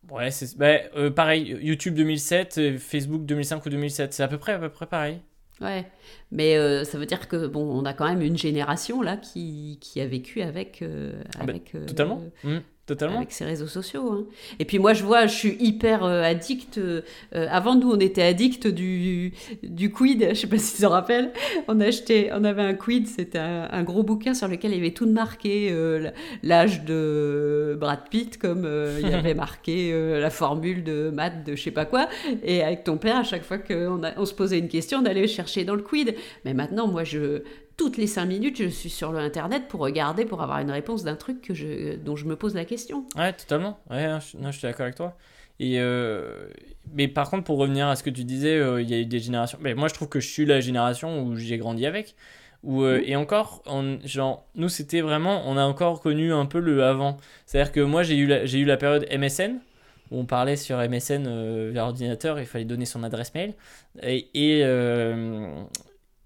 [0.10, 0.56] Ouais, c'est.
[0.58, 4.14] bah, euh, pareil, YouTube 2007, euh, Facebook 2005 ou 2007.
[4.14, 5.22] C'est à peu près, à peu près pareil.
[5.62, 5.86] Ouais,
[6.32, 9.78] mais euh, ça veut dire que bon, on a quand même une génération là qui,
[9.82, 11.54] qui a vécu avec, euh, Ah bah,
[11.88, 12.22] Totalement.
[12.44, 13.18] Mm, totalement.
[13.18, 14.12] avec ces réseaux sociaux.
[14.12, 14.26] hein.
[14.60, 16.78] Et puis moi, je vois, je suis hyper euh, addict.
[16.78, 17.02] euh,
[17.36, 19.34] euh, avant, nous, on était addict du,
[19.64, 20.28] du quid.
[20.30, 21.32] Je sais pas si tu te rappelles.
[21.68, 23.08] On achetait, on avait un quid.
[23.08, 26.10] C'était un, un gros bouquin sur lequel il y avait tout marqué euh,
[26.44, 28.68] l'âge de Brad Pitt, comme
[29.02, 32.08] il y avait marqué la formule de maths de je sais pas quoi.
[32.44, 35.28] Et avec ton père, à chaque fois qu'on on se posait une question, on allait
[35.28, 36.16] chercher dans le quid.
[36.46, 37.42] Mais maintenant, moi, je
[37.78, 41.04] toutes les cinq minutes, je suis sur le internet pour regarder, pour avoir une réponse
[41.04, 43.06] d'un truc que je, dont je me pose la question.
[43.18, 43.80] Ouais, totalement.
[43.90, 45.18] Ouais, non, je, non, je suis d'accord avec toi.
[45.60, 46.48] Et euh,
[46.94, 49.06] mais par contre, pour revenir à ce que tu disais, euh, il y a eu
[49.06, 49.58] des générations.
[49.62, 52.16] Mais moi, je trouve que je suis la génération où j'ai grandi avec.
[52.64, 53.04] Où, euh, Mhm.
[53.08, 55.44] Et encore, on, genre, nous, c'était vraiment.
[55.46, 57.18] On a encore connu un peu le avant.
[57.46, 59.60] C'est-à-dire que moi, j'ai eu, la- eu la période MSN.
[60.12, 63.54] Où on parlait sur MSN euh, via ordinateur, il fallait donner son adresse mail.
[64.04, 65.64] Et, et, euh,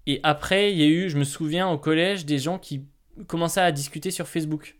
[0.06, 2.84] et après, il y a eu, je me souviens au collège, des gens qui
[3.26, 4.76] commençaient à discuter sur Facebook.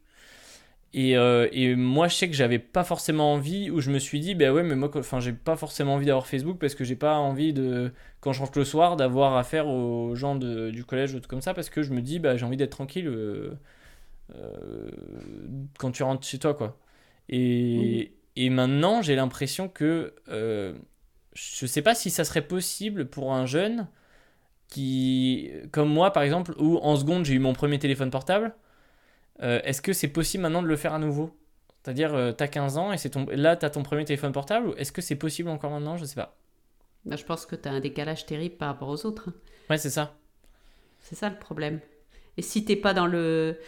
[0.93, 4.19] Et, euh, et moi, je sais que j'avais pas forcément envie, ou je me suis
[4.19, 6.97] dit, bah ouais, mais moi, enfin, j'ai pas forcément envie d'avoir Facebook parce que j'ai
[6.97, 11.15] pas envie de, quand je rentre le soir, d'avoir affaire aux gens de- du collège
[11.15, 13.53] ou tout comme ça, parce que je me dis, bah j'ai envie d'être tranquille euh,
[14.35, 14.91] euh,
[15.79, 16.79] quand tu rentres chez toi, quoi.
[17.29, 20.15] Et, et maintenant, j'ai l'impression que
[21.35, 23.89] je sais pas si ça serait possible pour un jeune
[24.71, 28.55] qui, comme moi par exemple, où en seconde j'ai eu mon premier téléphone portable.
[29.43, 31.37] Euh, Est-ce que c'est possible maintenant de le faire à nouveau?
[31.83, 33.27] C'est-à-dire, euh, t'as 15 ans et c'est ton...
[33.31, 34.69] là, t'as ton premier téléphone portable.
[34.69, 35.97] ou Est-ce que c'est possible encore maintenant?
[35.97, 36.37] Je sais pas.
[37.07, 39.31] Là, je pense que tu as un décalage terrible par rapport aux autres.
[39.31, 39.35] hein.
[39.71, 40.15] Ouais, c'est ça.
[41.01, 41.81] C'est ça le problème.
[42.37, 43.59] Et si t'es pas dans le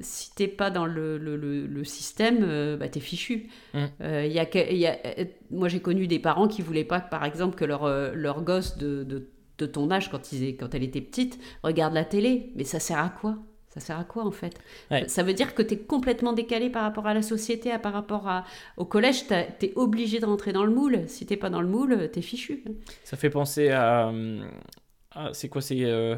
[0.00, 3.48] si t'es pas dans le, le, le- le système, euh, bah t'es fichu.
[3.74, 3.84] Mm.
[4.00, 6.60] Euh, il y a que- il y a, euh, moi, j'ai connu des parents qui
[6.62, 9.28] voulaient pas, par exemple, que leur, euh, leur gosse de, de,
[9.58, 12.52] de ton âge, quand, ils, quand elle était petite, regarde la télé.
[12.56, 13.36] Mais ça sert à quoi?
[13.68, 14.58] Ça sert à quoi en fait?
[14.90, 15.06] Ouais.
[15.06, 18.26] Ça veut dire que tu es complètement décalé par rapport à la société, par rapport
[18.26, 18.44] à,
[18.78, 19.26] au collège.
[19.26, 19.34] Tu
[19.66, 21.02] es obligé de rentrer dans le moule.
[21.08, 22.64] Si t'es pas dans le moule, t'es fichu.
[23.04, 24.10] Ça fait penser à.
[25.10, 26.16] à- c'est quoi C'est euh,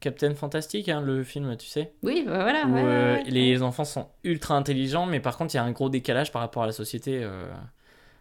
[0.00, 1.94] Captain Fantastic, hein, le film, tu sais?
[2.02, 2.66] Oui, bah voilà.
[2.66, 3.24] Où ouais, ouais, euh, ouais.
[3.30, 6.42] les enfants sont ultra intelligents, mais par contre, il y a un gros décalage par
[6.42, 7.20] rapport à la société.
[7.22, 7.46] euh.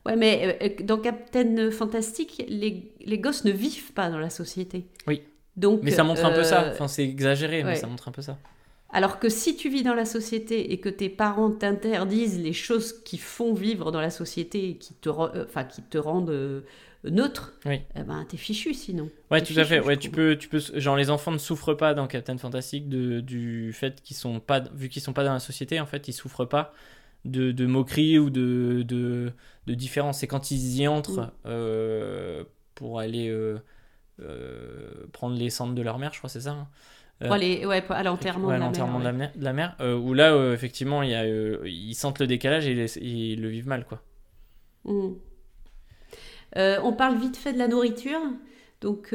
[0.06, 4.86] Ouais, mais euh, dans Captain Fantastic, les, les gosses ne vivent pas dans la société.
[5.08, 5.24] Oui.
[5.58, 6.64] Donc, Mais ça montre un peu ça.
[6.64, 8.38] euh, Enfin, c'est exagéré, mais ça montre un peu ça.
[8.92, 13.02] Alors que si tu vis dans la société et que tes parents t'interdisent les choses
[13.04, 16.30] qui font vivre dans la société et qui te, re- euh, enfin, qui te rendent
[16.30, 16.62] euh,
[17.04, 17.82] neutre, Oui.
[17.96, 19.10] eh ben, t'es fichu sinon.
[19.32, 19.80] Ouais, tout à fait.
[19.82, 23.20] Ouais, tu peux, tu peux, genre les enfants ne souffrent pas dans Captain Fantastic de,
[23.20, 26.14] du fait qu'ils sont pas, vu qu'ils sont pas dans la société, en fait, ils
[26.14, 26.74] souffrent pas
[27.26, 29.34] de, de moqueries ou de, de,
[29.68, 30.20] de différences.
[30.20, 31.32] C'est quand ils y entrent Mm.
[31.48, 32.44] euh,
[32.76, 33.58] pour aller euh,
[34.22, 36.52] euh, prendre les cendres de leur mère, je crois, c'est ça.
[36.52, 36.68] hein.
[37.22, 38.88] Pour aller, ouais, à l'enterrement Ouais, de la mère.
[38.88, 39.04] de, ouais.
[39.04, 41.26] la mère, de la mère, euh, où là, euh, effectivement, il y a,
[41.66, 44.02] ils sentent le décalage et ils, ils le vivent mal, quoi.
[44.84, 45.14] Mm.
[46.58, 48.20] On parle vite fait de la nourriture.
[48.82, 49.14] Donc,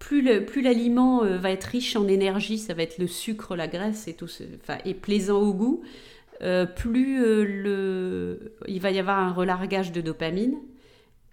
[0.00, 3.54] plus le- plus l'aliment euh, va être riche en énergie, ça va être le sucre,
[3.54, 5.82] la graisse et tout, ce- enfin, et plaisant au goût,
[6.42, 10.56] euh, plus euh, le, il va y avoir un relargage de dopamine.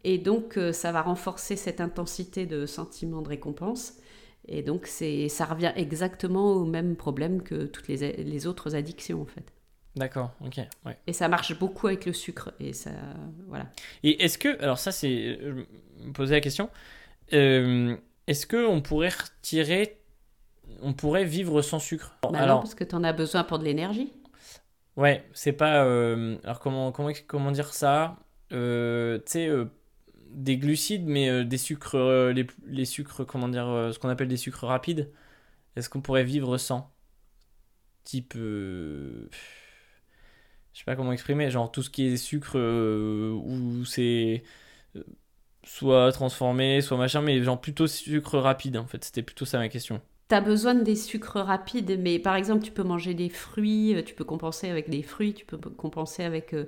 [0.04, 3.94] Et donc, euh, ça va renforcer cette intensité de sentiment de récompense.
[4.48, 9.22] Et donc, c'est, ça revient exactement au même problème que toutes les, les autres addictions,
[9.22, 9.52] en fait.
[9.96, 10.98] D'accord, ok, ouais.
[11.08, 12.54] Et ça marche beaucoup avec le sucre.
[12.60, 12.92] Et ça,
[13.48, 13.68] voilà.
[14.04, 16.70] Et est-ce que, alors ça c'est, je me posais la question,
[18.28, 20.02] est-ce que on pourrait retirer,
[20.82, 22.18] on pourrait vivre sans sucre?
[22.30, 24.14] Bah non, parce que tu en as besoin pour de l'énergie.
[24.96, 28.18] ouais, c'est pas, euh, alors comment, comment, comment dire ça?
[28.52, 29.66] Euh, Tu sais, euh,
[30.32, 31.98] des glucides, mais des sucres,
[32.34, 35.12] les, les sucres, comment dire, ce qu'on appelle des sucres rapides.
[35.76, 36.94] Est-ce qu'on pourrait vivre sans?
[38.04, 38.34] Type.
[38.36, 39.28] je
[40.74, 44.44] sais pas comment exprimer, genre tout ce qui est sucre où c'est
[45.68, 49.04] soit transformé, soit machin, mais genre plutôt sucre rapide en fait.
[49.04, 50.02] C'était plutôt ça ma question.
[50.28, 54.14] T'as besoin des sucres rapides, mais par exemple, tu peux manger des fruits, euh, tu
[54.14, 56.66] peux compenser avec des fruits, tu peux compenser avec euh,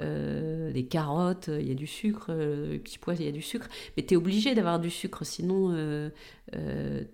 [0.00, 3.32] euh, des carottes, il y a du sucre, euh, les petits pois, il y a
[3.32, 6.10] du sucre, mais t'es obligé d'avoir du sucre, sinon euh,
[6.56, 7.04] euh,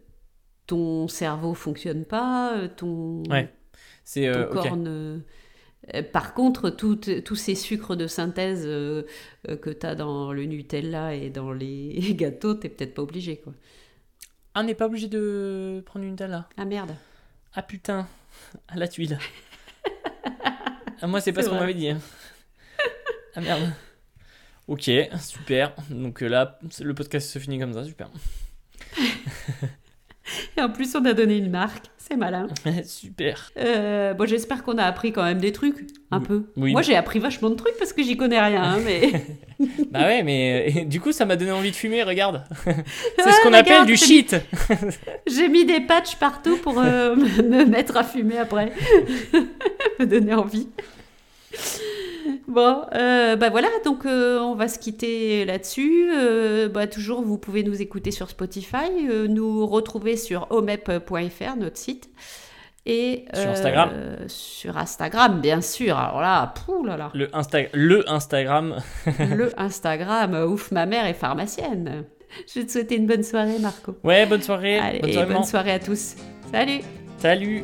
[0.67, 3.53] ton cerveau fonctionne pas, euh, ton, Ouais,
[4.15, 5.21] ton euh, corps ne...
[5.95, 9.03] Euh, Par contre, tous ces sucres de synthèse euh,
[9.49, 13.37] euh, que tu as dans le Nutella et dans les gâteaux, t'es peut-être pas obligé,
[13.39, 13.53] quoi.
[14.55, 16.49] Ah, on n'est pas obligé de prendre une Nutella.
[16.57, 16.95] Ah merde.
[17.55, 18.07] Ah putain,
[18.69, 19.19] à la tuile.
[21.01, 21.89] ah, moi, c'est pas ce qu'on m'avait dit.
[21.91, 22.01] hein.
[23.35, 23.73] Ah merde.
[24.69, 25.75] Ok, super.
[25.91, 28.09] Donc là, le podcast se finit comme ça, super.
[30.57, 32.47] Et en plus, on a donné une marque, c'est malin.
[32.85, 33.51] super.
[33.59, 36.25] Euh, bon, j'espère qu'on a appris quand même des trucs, un Oui.
[36.27, 36.43] peu.
[36.57, 36.73] Oui.
[36.73, 39.13] Moi, j'ai appris vachement de trucs parce que j'y connais rien, hein, mais...
[39.93, 42.43] Bah ouais, mais euh, du coup, ça m'a donné envie de fumer, regarde.
[42.65, 42.71] c'est
[43.25, 44.35] Ouais, ce qu'on appelle du shit.
[45.29, 48.73] J'ai mis des patchs partout pour euh, me mettre à fumer après.
[50.01, 50.69] me donner envie.
[52.47, 56.11] Bon, euh, bah voilà, donc euh, on va se quitter là-dessus.
[56.15, 61.79] Euh, bah, toujours, vous pouvez nous écouter sur Spotify, euh, nous retrouver sur omep.fr, notre
[61.79, 62.11] site.
[62.87, 63.91] Et, Sur Instagram.
[64.27, 65.97] Sur Instagram, bien sûr.
[65.97, 67.11] Alors là, pouh là là.
[67.15, 68.77] Le, Insta le Instagram.
[69.19, 72.05] Le Instagram, ouf, ma mère est pharmacienne.
[72.47, 73.97] Je vais te souhaiter une bonne soirée, Marco.
[74.05, 74.79] Ouais, bonne soirée.
[74.79, 75.35] Allez, bonne et soirée.
[75.35, 76.17] bonne soirée à tous.
[76.53, 76.81] Salut
[77.17, 77.63] Salut.